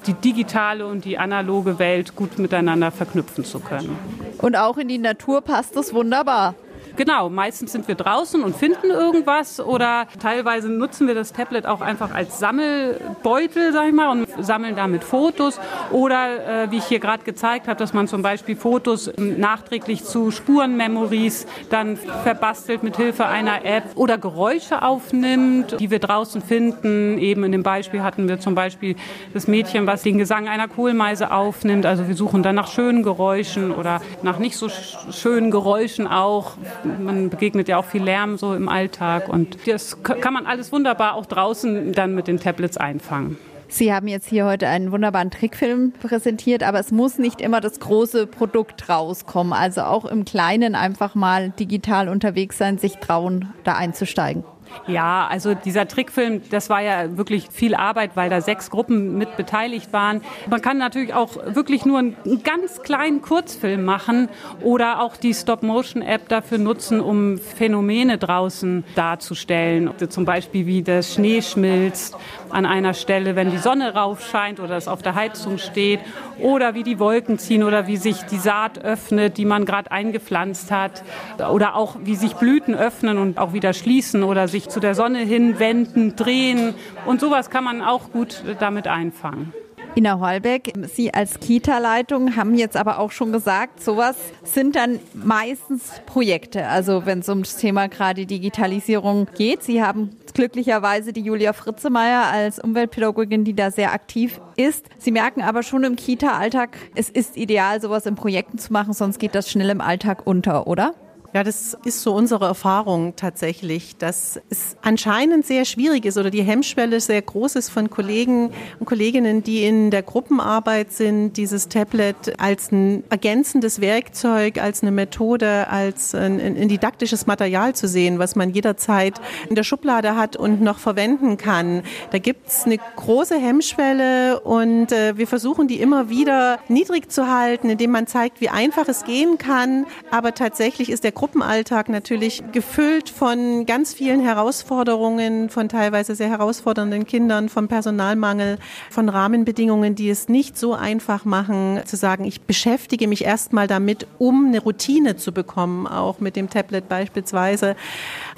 die 0.07 0.15
digitale 0.15 0.87
und 0.87 1.05
die 1.05 1.19
analoge 1.19 1.79
Welt 1.79 2.15
gut 2.17 2.39
miteinander 2.39 2.91
verknüpfen 2.91 3.45
zu 3.45 3.61
können. 3.61 3.97
Und 4.39 4.57
auch 4.57 4.79
in 4.79 4.89
die 4.89 4.99
Natur 4.99 5.41
passt 5.41 5.77
es 5.77 5.93
wunderbar. 5.93 6.55
Genau, 6.99 7.31
meistens 7.31 7.71
sind 7.71 7.87
wir 7.87 7.95
draußen 7.95 8.43
und 8.43 8.57
finden 8.57 8.91
irgendwas 8.91 9.61
oder 9.61 10.09
teilweise 10.21 10.69
nutzen 10.69 11.07
wir 11.07 11.15
das 11.15 11.33
Tablet 11.33 11.65
auch 11.65 11.81
einfach 11.81 12.13
als 12.13 12.41
Sammelbeutel, 12.41 13.73
sag 13.73 13.87
ich 13.87 13.95
mal, 13.95 14.11
und 14.11 14.27
sammeln 14.45 14.75
damit 14.75 15.05
Fotos. 15.05 15.61
Oder 15.93 16.65
äh, 16.65 16.71
wie 16.73 16.79
ich 16.79 16.87
hier 16.87 16.99
gerade 16.99 17.23
gezeigt 17.23 17.69
habe, 17.69 17.79
dass 17.79 17.93
man 17.93 18.09
zum 18.09 18.23
Beispiel 18.23 18.57
Fotos 18.57 19.13
nachträglich 19.17 20.03
zu 20.03 20.33
Spurenmemories 20.33 21.47
dann 21.71 21.97
verbastelt 21.97 22.83
mit 22.83 22.97
Hilfe 22.97 23.27
einer 23.27 23.65
App 23.65 23.85
oder 23.95 24.19
Geräusche 24.19 24.83
aufnimmt, 24.83 25.77
die 25.79 25.93
wir 25.93 26.01
draußen 26.01 26.43
finden. 26.43 27.19
Eben 27.19 27.45
in 27.45 27.53
dem 27.53 27.63
Beispiel 27.63 28.03
hatten 28.03 28.29
wir 28.29 28.41
zum 28.41 28.57
Beispiel 28.57 28.97
das 29.33 29.47
Mädchen, 29.47 29.87
was 29.87 30.03
den 30.03 30.19
Gesang 30.19 30.49
einer 30.49 30.67
Kohlmeise 30.67 31.31
aufnimmt. 31.31 31.87
Also 31.87 32.09
wir 32.09 32.17
suchen 32.17 32.43
dann 32.43 32.57
nach 32.57 32.73
schönen 32.73 33.05
Geräuschen 33.05 33.71
oder 33.71 34.01
nach 34.23 34.41
nicht 34.41 34.57
so 34.57 34.69
schönen 35.13 35.53
Geräuschen 35.53 36.09
auch 36.09 36.57
man 37.05 37.31
begegnet 37.31 37.69
ja 37.69 37.79
auch 37.79 37.85
viel 37.85 38.03
Lärm 38.03 38.37
so 38.39 38.55
im 38.55 38.69
Alltag 38.69 39.29
und 39.29 39.59
das 39.67 40.03
kann 40.03 40.33
man 40.33 40.47
alles 40.47 40.73
wunderbar 40.73 41.15
auch 41.15 41.27
draußen 41.27 41.93
dann 41.93 42.15
mit 42.15 42.27
den 42.29 42.39
Tablets 42.39 42.77
einfangen. 42.77 43.37
Sie 43.71 43.93
haben 43.93 44.09
jetzt 44.09 44.27
hier 44.27 44.47
heute 44.47 44.67
einen 44.67 44.93
wunderbaren 44.93 45.31
Trickfilm 45.31 45.93
präsentiert, 45.93 46.63
aber 46.63 46.81
es 46.81 46.91
muss 46.91 47.19
nicht 47.19 47.43
immer 47.43 47.61
das 47.61 47.81
große 47.81 48.27
Produkt 48.27 48.89
rauskommen. 48.89 49.53
Also 49.53 49.83
auch 49.83 50.07
im 50.07 50.25
Kleinen 50.25 50.75
einfach 50.75 51.15
mal 51.15 51.51
digital 51.51 52.09
unterwegs 52.09 52.57
sein, 52.57 52.79
sich 52.79 52.97
trauen, 52.97 53.53
da 53.65 53.75
einzusteigen. 53.75 54.43
Ja, 54.87 55.27
also 55.31 55.55
dieser 55.55 55.87
Trickfilm, 55.87 56.43
das 56.51 56.71
war 56.71 56.81
ja 56.81 57.17
wirklich 57.17 57.49
viel 57.51 57.75
Arbeit, 57.75 58.13
weil 58.15 58.31
da 58.31 58.41
sechs 58.41 58.71
Gruppen 58.71 59.19
mit 59.19 59.37
beteiligt 59.37 59.93
waren. 59.93 60.23
Man 60.49 60.63
kann 60.63 60.79
natürlich 60.79 61.15
auch 61.15 61.31
wirklich 61.47 61.85
nur 61.85 61.99
einen 61.99 62.17
ganz 62.43 62.83
kleinen 62.83 63.23
Kurzfilm 63.23 63.85
machen 63.85 64.29
oder 64.63 65.03
auch 65.03 65.17
die 65.17 65.35
Stop-Motion-App 65.35 66.29
dafür 66.29 66.59
nutzen, 66.59 67.01
um 67.01 67.39
Phänomene 67.39 68.19
draußen 68.19 68.85
darzustellen. 68.95 69.91
Zum 70.09 70.25
Beispiel 70.25 70.67
wie 70.67 70.83
der 70.83 71.03
Schnee 71.03 71.43
schmilzt 71.43 72.17
an 72.51 72.67
einer 72.67 72.95
Stelle, 72.95 73.37
wenn 73.37 73.51
die 73.51 73.59
Sonne 73.59 73.95
raufscheint 73.95 74.61
oder 74.61 74.77
es 74.77 74.89
auf 74.89 75.03
der 75.03 75.15
Heizung 75.15 75.59
steht 75.59 76.01
oder 76.41 76.75
wie 76.75 76.83
die 76.83 76.99
Wolken 76.99 77.39
ziehen 77.39 77.63
oder 77.63 77.87
wie 77.87 77.97
sich 77.97 78.23
die 78.23 78.39
Saat 78.39 78.79
öffnet, 78.79 79.37
die 79.37 79.45
man 79.45 79.65
gerade 79.65 79.91
eingepflanzt 79.91 80.71
hat 80.71 81.03
oder 81.51 81.75
auch 81.75 81.97
wie 82.03 82.17
sich 82.17 82.35
Blüten 82.35 82.75
öffnen 82.75 83.19
und 83.19 83.39
auch 83.39 83.53
wieder 83.53 83.73
schließen 83.73 84.23
oder 84.23 84.49
sich 84.49 84.58
zu 84.65 84.81
der 84.81 84.95
Sonne 84.95 85.19
hinwenden, 85.19 86.17
drehen 86.17 86.75
und 87.07 87.21
sowas 87.21 87.51
kann 87.51 87.65
man 87.65 87.83
auch 87.83 88.11
gut 88.11 88.43
damit 88.59 88.87
einfangen. 88.89 89.53
Ina 89.99 90.21
Holbeck, 90.21 90.73
Sie 90.95 91.13
als 91.13 91.41
Kita-Leitung 91.41 92.37
haben 92.37 92.55
jetzt 92.55 92.77
aber 92.77 93.01
auch 93.01 93.11
schon 93.11 93.33
gesagt, 93.33 93.83
sowas 93.83 94.17
sind 94.45 94.77
dann 94.77 95.01
meistens 95.13 96.01
Projekte. 96.07 96.69
Also 96.69 97.05
wenn 97.05 97.19
es 97.19 97.29
um 97.29 97.43
das 97.43 97.57
Thema 97.57 97.89
gerade 97.89 98.25
Digitalisierung 98.25 99.27
geht. 99.37 99.65
Sie 99.65 99.83
haben 99.83 100.11
glücklicherweise 100.35 101.13
die 101.13 101.23
Julia 101.23 101.53
Fritzemeyer 101.53 102.27
als 102.27 102.61
Umweltpädagogin, 102.61 103.43
die 103.43 103.55
da 103.55 103.73
sehr 103.73 103.93
aktiv 103.93 104.41
ist. 104.57 104.87
Sie 104.99 105.11
merken 105.11 105.43
aber 105.43 105.65
schon 105.65 105.83
im 105.83 105.97
Kita-Alltag, 105.97 106.77
es 106.95 107.11
ist 107.11 107.37
ideal, 107.37 107.81
sowas 107.81 108.07
in 108.07 108.15
Projekten 108.15 108.59
zu 108.59 108.73
machen, 108.73 108.93
sonst 108.93 109.19
geht 109.19 109.35
das 109.35 109.51
schnell 109.51 109.71
im 109.71 109.81
Alltag 109.81 110.27
unter, 110.27 110.69
oder? 110.69 110.95
Ja, 111.35 111.45
das 111.45 111.77
ist 111.85 112.01
so 112.01 112.15
unsere 112.15 112.47
Erfahrung 112.47 113.15
tatsächlich, 113.15 113.99
dass 113.99 114.41
es 114.49 114.79
anscheinend 114.81 115.45
sehr 115.45 115.67
schwierig 115.67 116.07
ist 116.07 116.17
oder 116.17 116.31
die 116.31 116.43
Hemmschwelle 116.43 117.01
sehr 117.01 117.21
groß 117.21 117.57
ist 117.57 117.69
von 117.69 117.91
Kollegen 117.91 118.51
und 118.81 118.87
Kolleginnen, 118.87 119.43
die 119.43 119.65
in 119.65 119.91
der 119.91 120.03
Gruppenarbeit 120.03 120.91
sind, 120.91 121.35
dieses 121.35 121.69
Tablet 121.69 122.41
als 122.41 122.73
ein 122.73 123.05
ergänzendes 123.11 123.83
Werkzeug, 123.83 124.57
als 124.57 124.81
eine 124.81 124.91
Methode, 124.91 125.69
als 125.69 126.15
ein, 126.15 126.41
ein 126.41 126.69
didaktisches 126.69 127.27
Material 127.27 127.75
zu 127.75 127.89
sehen, 127.89 128.19
was 128.19 128.35
man 128.35 128.49
jederzeit 128.49 129.21
in 129.51 129.55
der 129.55 129.65
Schublade 129.65 130.17
hat 130.17 130.35
und 130.35 130.63
noch 130.63 130.79
verwenden 130.79 131.37
kann. 131.37 131.83
Da 132.11 132.19
gibt's 132.19 132.65
eine 132.65 132.79
große 132.97 133.39
Hemmschwelle 133.39 134.41
und 134.41 134.93
äh, 134.93 135.19
wir 135.19 135.27
versuchen 135.27 135.69
die 135.69 135.79
immer 135.79 136.09
wieder 136.09 136.59
niedrig 136.69 137.13
zu 137.13 137.29
halten, 137.29 137.69
indem 137.69 137.91
man 137.91 138.07
zeigt, 138.07 138.41
wie 138.41 138.49
einfach 138.49 138.89
es 138.89 139.05
gehen 139.05 139.37
kann. 139.37 139.85
Aber 140.11 140.33
tatsächlich 140.33 140.89
ist 140.89 141.05
der 141.05 141.13
Gruppenalltag 141.29 141.91
natürlich 141.91 142.43
gefüllt 142.53 143.11
von 143.11 143.67
ganz 143.67 143.93
vielen 143.93 144.21
Herausforderungen, 144.21 145.51
von 145.51 145.69
teilweise 145.69 146.15
sehr 146.15 146.31
herausfordernden 146.31 147.05
Kindern, 147.07 147.51
vom 147.51 147.69
Personalmangel, 147.69 148.57
von 148.89 149.11
Rahmenbedingungen, 149.11 149.95
die 149.95 150.09
es 150.09 150.31
nicht 150.31 150.57
so 150.57 150.73
einfach 150.73 151.27
machen, 151.27 151.83
zu 151.85 151.97
sagen, 151.97 152.25
ich 152.25 152.41
beschäftige 152.41 153.07
mich 153.09 153.27
erstmal 153.27 153.67
damit, 153.67 154.07
um 154.17 154.47
eine 154.47 154.63
Routine 154.63 155.17
zu 155.17 155.33
bekommen, 155.33 155.87
auch 155.87 156.21
mit 156.21 156.35
dem 156.35 156.49
Tablet 156.49 156.89
beispielsweise. 156.89 157.77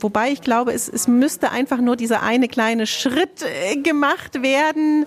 Wobei 0.01 0.33
ich 0.33 0.41
glaube, 0.41 0.73
es, 0.73 0.89
es 0.89 1.07
müsste 1.07 1.53
einfach 1.53 1.81
nur 1.81 1.95
dieser 1.95 2.23
eine 2.23 2.49
kleine 2.49 2.89
Schritt 2.89 3.45
äh, 3.45 3.77
gemacht 3.77 4.43
werden, 4.43 5.07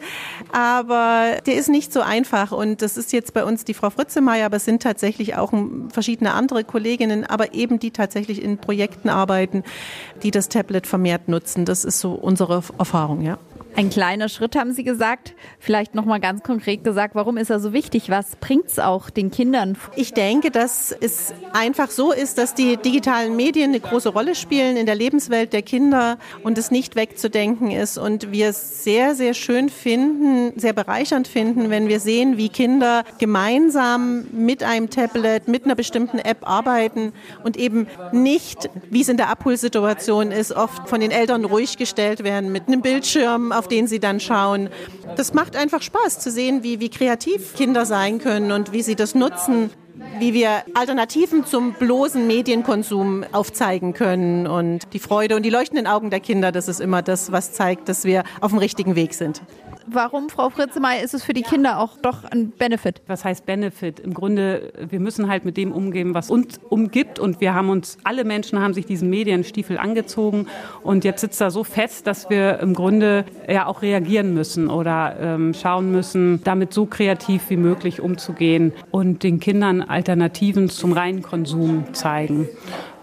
aber 0.54 1.40
der 1.46 1.56
ist 1.56 1.68
nicht 1.68 1.92
so 1.92 2.00
einfach. 2.00 2.54
Und 2.54 2.82
das 2.82 2.96
ist 2.96 3.12
jetzt 3.12 3.34
bei 3.34 3.44
uns 3.44 3.66
die 3.66 3.74
Frau 3.74 3.90
Fritzemeyer, 3.90 4.46
aber 4.46 4.56
es 4.56 4.64
sind 4.64 4.82
tatsächlich 4.82 5.36
auch 5.36 5.52
verschiedene 5.90 6.34
andere 6.34 6.64
Kolleginnen, 6.64 7.26
aber 7.26 7.54
eben 7.54 7.63
eben 7.64 7.80
die 7.80 7.92
tatsächlich 7.92 8.42
in 8.42 8.58
Projekten 8.58 9.10
arbeiten, 9.10 9.64
die 10.22 10.32
das 10.32 10.50
Tablet 10.50 10.86
vermehrt 10.86 11.28
nutzen. 11.30 11.66
Das 11.66 11.86
ist 11.86 12.00
so 12.00 12.14
unsere 12.14 12.62
Erfahrung, 12.78 13.22
ja. 13.22 13.40
Ein 13.76 13.90
kleiner 13.90 14.30
Schritt 14.30 14.56
haben 14.56 14.72
Sie 14.72 14.84
gesagt. 14.84 15.34
Vielleicht 15.58 15.96
noch 15.96 16.06
mal 16.06 16.20
ganz 16.20 16.44
konkret 16.44 16.84
gesagt, 16.84 17.16
warum 17.16 17.38
ist 17.38 17.50
er 17.50 17.60
so 17.60 17.74
wichtig? 17.74 18.10
Was 18.10 18.36
bringt 18.36 18.68
es 18.68 18.78
auch 18.78 19.10
den 19.10 19.32
Kindern? 19.32 19.76
Ich 19.96 20.14
denke, 20.14 20.52
dass 20.52 20.92
es 20.92 21.34
einfach 21.54 21.90
so 21.90 22.12
ist, 22.12 22.38
dass 22.38 22.54
die 22.54 22.78
digitalen 22.78 23.36
Medien 23.36 23.72
eine 23.72 23.80
große 23.80 24.10
Rolle 24.10 24.36
spielen 24.36 24.78
in 24.78 24.86
der 24.86 24.94
Lebenswelt 24.94 25.54
der 25.54 25.64
Kinder 25.64 26.18
und 26.44 26.60
es 26.60 26.70
nicht 26.70 26.96
wegzudenken 26.96 27.72
ist. 27.72 27.98
Und 27.98 28.32
wir 28.32 28.50
es 28.50 28.84
sehr, 28.84 29.16
sehr 29.16 29.34
schön 29.34 29.70
finden, 29.70 30.54
sehr 30.60 30.74
bereichernd 30.74 31.28
finden, 31.28 31.72
wenn 31.72 31.88
wir 31.88 32.00
sehen, 32.00 32.38
wie 32.38 32.50
Kinder 32.50 33.04
gemeinsam 33.18 34.26
mit 34.32 34.62
einem 34.62 34.92
Tablet, 34.92 35.48
mit 35.48 35.66
einer 35.66 35.76
bestimmten 35.76 36.20
App 36.20 36.48
arbeiten 36.48 37.12
und 37.44 37.58
eben 37.58 37.88
nicht, 38.12 38.70
wie 38.92 39.02
es 39.02 39.10
in 39.10 39.18
der 39.18 39.30
Abholsituation 39.30 40.32
ist, 40.32 40.52
oft 40.52 40.88
von 40.88 41.00
den 41.00 41.10
Eltern 41.10 41.44
ruhig 41.44 41.78
gestellt 41.78 42.24
werden 42.24 42.52
mit 42.52 42.68
einem 42.68 42.82
Bildschirm, 42.82 43.52
auf 43.52 43.63
den 43.68 43.88
sie 43.88 44.00
dann 44.00 44.20
schauen. 44.20 44.70
Das 45.16 45.34
macht 45.34 45.56
einfach 45.56 45.82
Spaß 45.82 46.20
zu 46.20 46.32
sehen, 46.32 46.64
wie, 46.64 46.80
wie 46.80 46.90
kreativ 46.90 47.56
Kinder 47.56 47.86
sein 47.86 48.20
können 48.20 48.52
und 48.52 48.72
wie 48.74 48.82
sie 48.82 48.96
das 48.96 49.16
nutzen 49.16 49.70
wie 50.20 50.34
wir 50.34 50.64
Alternativen 50.74 51.46
zum 51.46 51.74
bloßen 51.74 52.26
Medienkonsum 52.28 53.24
aufzeigen 53.32 53.94
können. 53.94 54.48
Und 54.48 54.94
die 54.94 55.00
Freude 55.00 55.36
und 55.36 55.44
die 55.44 55.50
leuchtenden 55.50 55.88
Augen 55.88 56.10
der 56.10 56.20
Kinder, 56.20 56.52
das 56.52 56.68
ist 56.68 56.82
immer 56.82 57.02
das, 57.02 57.32
was 57.32 57.54
zeigt, 57.54 57.90
dass 57.90 58.04
wir 58.04 58.24
auf 58.42 58.52
dem 58.52 58.60
richtigen 58.60 58.96
Weg 58.96 59.14
sind 59.14 59.42
warum, 59.88 60.30
Frau 60.30 60.50
Fritzemeyer, 60.50 61.04
ist 61.04 61.14
es 61.14 61.24
für 61.24 61.34
die 61.34 61.42
Kinder 61.42 61.80
auch 61.80 61.98
doch 62.02 62.24
ein 62.24 62.52
Benefit? 62.52 63.02
Was 63.08 63.26
heißt 63.26 63.46
Benefit? 63.46 64.00
Im 64.00 64.14
Grunde, 64.14 64.74
wir 64.90 65.00
müssen 65.00 65.30
halt 65.30 65.46
mit 65.46 65.58
dem 65.58 65.72
umgehen, 65.72 66.14
was 66.14 66.30
uns 66.30 66.60
umgibt. 66.70 67.20
Und 67.20 67.42
wir 67.42 67.54
haben 67.54 67.70
uns, 67.70 67.98
alle 68.04 68.24
Menschen 68.24 68.60
haben 68.60 68.74
sich 68.74 68.86
diesen 68.86 69.10
Medienstiefel 69.10 69.78
angezogen. 69.78 70.48
Und 70.84 71.04
jetzt 71.04 71.22
sitzt 71.22 71.42
er 71.42 71.52
so 71.52 71.64
fest, 71.64 72.08
dass 72.08 72.30
wir 72.30 72.60
im 72.60 72.74
Grunde 72.74 73.26
ja 73.48 73.66
auch 73.66 73.82
reagieren 73.82 74.34
müssen 74.34 74.70
oder 74.70 75.16
ähm, 75.20 75.54
schauen 75.54 75.92
müssen, 75.92 76.44
damit 76.44 76.74
so 76.74 76.86
kreativ 76.86 77.50
wie 77.50 77.58
möglich 77.58 78.02
umzugehen 78.02 78.74
und 78.92 79.24
den 79.24 79.40
Kindern 79.40 79.82
Alternativen 79.82 80.70
zum 80.70 80.94
reinen 80.94 81.22
Konsum 81.22 81.94
zeigen 81.94 82.48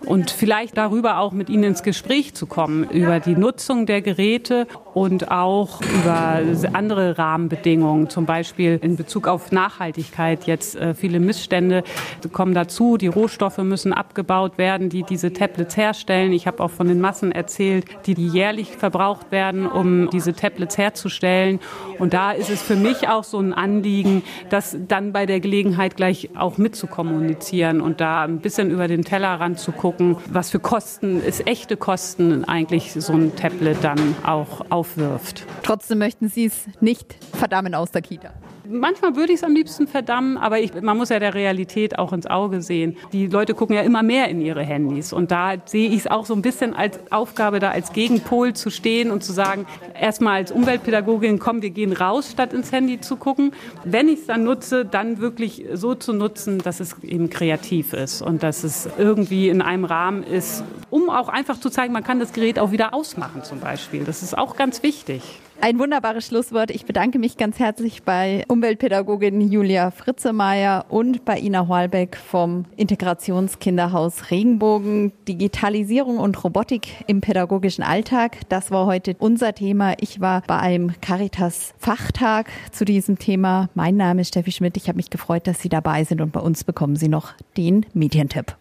und 0.06 0.30
vielleicht 0.30 0.76
darüber 0.76 1.18
auch 1.18 1.32
mit 1.32 1.48
Ihnen 1.48 1.64
ins 1.64 1.82
Gespräch 1.82 2.34
zu 2.34 2.46
kommen, 2.46 2.88
über 2.90 3.20
die 3.20 3.36
Nutzung 3.36 3.86
der 3.86 4.02
Geräte 4.02 4.66
und 4.94 5.30
auch 5.30 5.80
über 5.80 6.40
andere 6.72 7.18
Rahmenbedingungen, 7.18 8.08
zum 8.08 8.26
Beispiel 8.26 8.78
in 8.82 8.96
Bezug 8.96 9.28
auf 9.28 9.52
Nachhaltigkeit. 9.52 10.44
Jetzt 10.44 10.76
äh, 10.76 10.94
viele 10.94 11.20
Missstände 11.20 11.84
kommen 12.32 12.54
dazu, 12.54 12.96
die 12.96 13.06
Rohstoffe 13.06 13.58
müssen 13.58 13.92
abgebaut 13.92 14.58
werden, 14.58 14.88
die 14.88 15.02
diese 15.02 15.32
Tablets 15.32 15.76
herstellen. 15.76 16.32
Ich 16.32 16.46
habe 16.46 16.62
auch 16.62 16.70
von 16.70 16.88
den 16.88 17.00
Massen 17.00 17.32
erzählt, 17.32 17.86
die, 18.06 18.20
jährlich 18.20 18.76
verbraucht 18.76 19.32
werden, 19.32 19.66
um 19.66 20.10
diese 20.10 20.34
Tablets 20.34 20.76
herzustellen. 20.76 21.58
Und 21.98 22.12
da 22.12 22.32
ist 22.32 22.50
es 22.50 22.60
für 22.62 22.76
mich 22.76 23.08
auch 23.08 23.24
so 23.24 23.38
ein 23.38 23.54
Anliegen, 23.54 24.22
das 24.50 24.76
dann 24.88 25.12
bei 25.12 25.26
der 25.26 25.40
Gelegenheit 25.40 25.96
gleich 25.96 26.30
auch 26.36 26.58
mitzukommunizieren 26.58 27.80
und 27.80 28.00
da 28.00 28.22
ein 28.22 28.40
bisschen 28.40 28.70
über 28.70 28.88
den 28.88 29.04
Tellerrand 29.04 29.58
zu 29.58 29.72
gucken, 29.72 30.16
was 30.30 30.50
für 30.50 30.60
Kosten, 30.60 31.22
ist 31.22 31.46
echte 31.46 31.76
Kosten 31.76 32.44
eigentlich 32.44 32.92
so 32.92 33.12
ein 33.12 33.34
Tablet 33.36 33.78
dann 33.82 34.14
auch 34.24 34.70
aufwirft. 34.80 35.44
Trotzdem 35.62 35.98
möchten 35.98 36.28
Sie 36.30 36.46
es 36.46 36.66
nicht 36.80 37.16
verdammen 37.34 37.74
aus 37.74 37.90
der 37.90 38.00
Kita 38.00 38.32
manchmal 38.70 39.16
würde 39.16 39.32
ich 39.32 39.38
es 39.38 39.44
am 39.44 39.54
liebsten 39.54 39.86
verdammen, 39.86 40.38
aber 40.38 40.60
ich, 40.60 40.72
man 40.80 40.96
muss 40.96 41.08
ja 41.08 41.18
der 41.18 41.34
Realität 41.34 41.98
auch 41.98 42.12
ins 42.12 42.26
Auge 42.26 42.62
sehen. 42.62 42.96
Die 43.12 43.26
Leute 43.26 43.54
gucken 43.54 43.76
ja 43.76 43.82
immer 43.82 44.02
mehr 44.02 44.28
in 44.28 44.40
ihre 44.40 44.62
Handys 44.62 45.12
und 45.12 45.30
da 45.30 45.54
sehe 45.64 45.88
ich 45.88 45.98
es 45.98 46.06
auch 46.06 46.26
so 46.26 46.34
ein 46.34 46.42
bisschen 46.42 46.74
als 46.74 46.98
Aufgabe, 47.10 47.58
da 47.58 47.70
als 47.70 47.92
Gegenpol 47.92 48.54
zu 48.54 48.70
stehen 48.70 49.10
und 49.10 49.22
zu 49.24 49.32
sagen, 49.32 49.66
erstmal 49.98 50.36
als 50.36 50.52
Umweltpädagogin, 50.52 51.38
komm, 51.38 51.62
wir 51.62 51.70
gehen 51.70 51.92
raus, 51.92 52.30
statt 52.32 52.52
ins 52.52 52.72
Handy 52.72 53.00
zu 53.00 53.16
gucken. 53.16 53.52
Wenn 53.84 54.08
ich 54.08 54.20
es 54.20 54.26
dann 54.26 54.44
nutze, 54.44 54.84
dann 54.84 55.20
wirklich 55.20 55.66
so 55.74 55.94
zu 55.94 56.12
nutzen, 56.12 56.58
dass 56.58 56.80
es 56.80 56.96
eben 57.02 57.30
kreativ 57.30 57.92
ist 57.92 58.22
und 58.22 58.42
dass 58.42 58.64
es 58.64 58.88
irgendwie 58.98 59.48
in 59.48 59.62
einem 59.62 59.84
Rahmen 59.84 60.22
ist, 60.22 60.64
um 60.90 61.10
auch 61.10 61.28
einfach 61.28 61.58
zu 61.58 61.70
zeigen, 61.70 61.92
man 61.92 62.04
kann 62.04 62.20
das 62.20 62.32
Gerät 62.32 62.58
auch 62.58 62.72
wieder 62.72 62.94
ausmachen 62.94 63.42
zum 63.42 63.60
Beispiel. 63.60 64.04
Das 64.04 64.22
ist 64.22 64.36
auch 64.36 64.56
ganz 64.56 64.82
wichtig. 64.82 65.40
Ein 65.62 65.78
wunderbares 65.78 66.26
Schlusswort. 66.26 66.70
Ich 66.70 66.86
bedanke 66.86 67.18
mich 67.18 67.36
ganz 67.36 67.58
herzlich 67.58 68.02
bei 68.02 68.44
Umweltpädagogin 68.48 69.42
Julia 69.52 69.90
Fritzemeyer 69.90 70.86
und 70.88 71.26
bei 71.26 71.38
Ina 71.38 71.68
Hoalbeck 71.68 72.16
vom 72.16 72.64
Integrationskinderhaus 72.76 74.30
Regenbogen. 74.30 75.12
Digitalisierung 75.28 76.16
und 76.16 76.42
Robotik 76.42 77.04
im 77.08 77.20
pädagogischen 77.20 77.84
Alltag. 77.84 78.38
Das 78.48 78.70
war 78.70 78.86
heute 78.86 79.14
unser 79.18 79.54
Thema. 79.54 79.92
Ich 80.00 80.18
war 80.18 80.42
bei 80.46 80.58
einem 80.58 80.98
Caritas 81.02 81.74
Fachtag 81.78 82.48
zu 82.72 82.86
diesem 82.86 83.18
Thema. 83.18 83.68
Mein 83.74 83.98
Name 83.98 84.22
ist 84.22 84.28
Steffi 84.28 84.52
Schmidt. 84.52 84.78
Ich 84.78 84.88
habe 84.88 84.96
mich 84.96 85.10
gefreut, 85.10 85.46
dass 85.46 85.60
Sie 85.60 85.68
dabei 85.68 86.04
sind 86.04 86.22
und 86.22 86.32
bei 86.32 86.40
uns 86.40 86.64
bekommen 86.64 86.96
Sie 86.96 87.08
noch 87.08 87.34
den 87.58 87.84
Medientipp. 87.92 88.56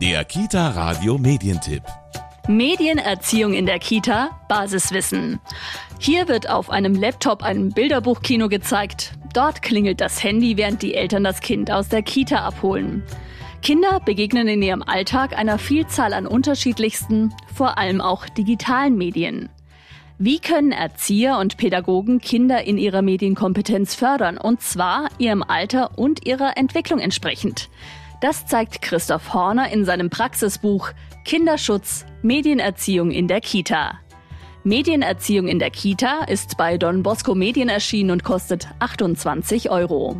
Der 0.00 0.24
Kita 0.24 0.70
Radio 0.70 1.18
Medientipp. 1.18 1.82
Medienerziehung 2.48 3.52
in 3.52 3.66
der 3.66 3.78
Kita, 3.78 4.30
Basiswissen. 4.48 5.38
Hier 5.98 6.28
wird 6.28 6.48
auf 6.48 6.70
einem 6.70 6.94
Laptop 6.94 7.42
ein 7.42 7.68
Bilderbuchkino 7.68 8.48
gezeigt. 8.48 9.12
Dort 9.34 9.60
klingelt 9.60 10.00
das 10.00 10.24
Handy, 10.24 10.56
während 10.56 10.80
die 10.80 10.94
Eltern 10.94 11.24
das 11.24 11.40
Kind 11.40 11.70
aus 11.70 11.90
der 11.90 12.00
Kita 12.00 12.38
abholen. 12.38 13.02
Kinder 13.60 14.00
begegnen 14.00 14.48
in 14.48 14.62
ihrem 14.62 14.82
Alltag 14.82 15.36
einer 15.36 15.58
Vielzahl 15.58 16.14
an 16.14 16.26
unterschiedlichsten, 16.26 17.34
vor 17.54 17.76
allem 17.76 18.00
auch 18.00 18.26
digitalen 18.26 18.96
Medien. 18.96 19.50
Wie 20.16 20.38
können 20.38 20.72
Erzieher 20.72 21.36
und 21.36 21.58
Pädagogen 21.58 22.18
Kinder 22.18 22.64
in 22.64 22.78
ihrer 22.78 23.02
Medienkompetenz 23.02 23.94
fördern, 23.94 24.38
und 24.38 24.62
zwar 24.62 25.10
ihrem 25.18 25.42
Alter 25.42 25.98
und 25.98 26.26
ihrer 26.26 26.56
Entwicklung 26.56 26.98
entsprechend? 26.98 27.68
Das 28.22 28.46
zeigt 28.46 28.80
Christoph 28.80 29.34
Horner 29.34 29.70
in 29.70 29.84
seinem 29.84 30.10
Praxisbuch 30.10 30.90
Kinderschutz, 31.28 32.06
Medienerziehung 32.22 33.10
in 33.10 33.28
der 33.28 33.42
Kita. 33.42 34.00
Medienerziehung 34.64 35.46
in 35.46 35.58
der 35.58 35.68
Kita 35.68 36.24
ist 36.24 36.56
bei 36.56 36.78
Don 36.78 37.02
Bosco 37.02 37.34
Medien 37.34 37.68
erschienen 37.68 38.12
und 38.12 38.24
kostet 38.24 38.66
28 38.78 39.68
Euro. 39.68 40.16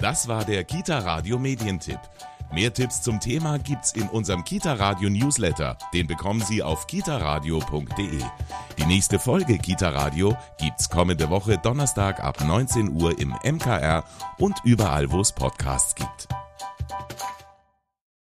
Das 0.00 0.28
war 0.28 0.46
der 0.46 0.64
Kita 0.64 1.00
Radio 1.00 1.38
Medientipp. 1.38 1.98
Mehr 2.50 2.72
Tipps 2.72 3.02
zum 3.02 3.20
Thema 3.20 3.58
gibt's 3.58 3.92
in 3.92 4.08
unserem 4.08 4.42
Kita 4.42 4.72
Radio 4.72 5.10
Newsletter. 5.10 5.76
Den 5.92 6.06
bekommen 6.06 6.40
Sie 6.40 6.62
auf 6.62 6.86
kitaradio.de. 6.86 8.22
Die 8.78 8.86
nächste 8.86 9.18
Folge 9.18 9.58
Kita 9.58 9.90
Radio 9.90 10.34
gibt's 10.58 10.88
kommende 10.88 11.28
Woche 11.28 11.58
Donnerstag 11.58 12.24
ab 12.24 12.42
19 12.42 12.88
Uhr 13.02 13.18
im 13.18 13.34
MKR 13.44 14.02
und 14.38 14.56
überall, 14.64 15.12
wo 15.12 15.20
es 15.20 15.30
Podcasts 15.30 15.94
gibt. 15.94 16.26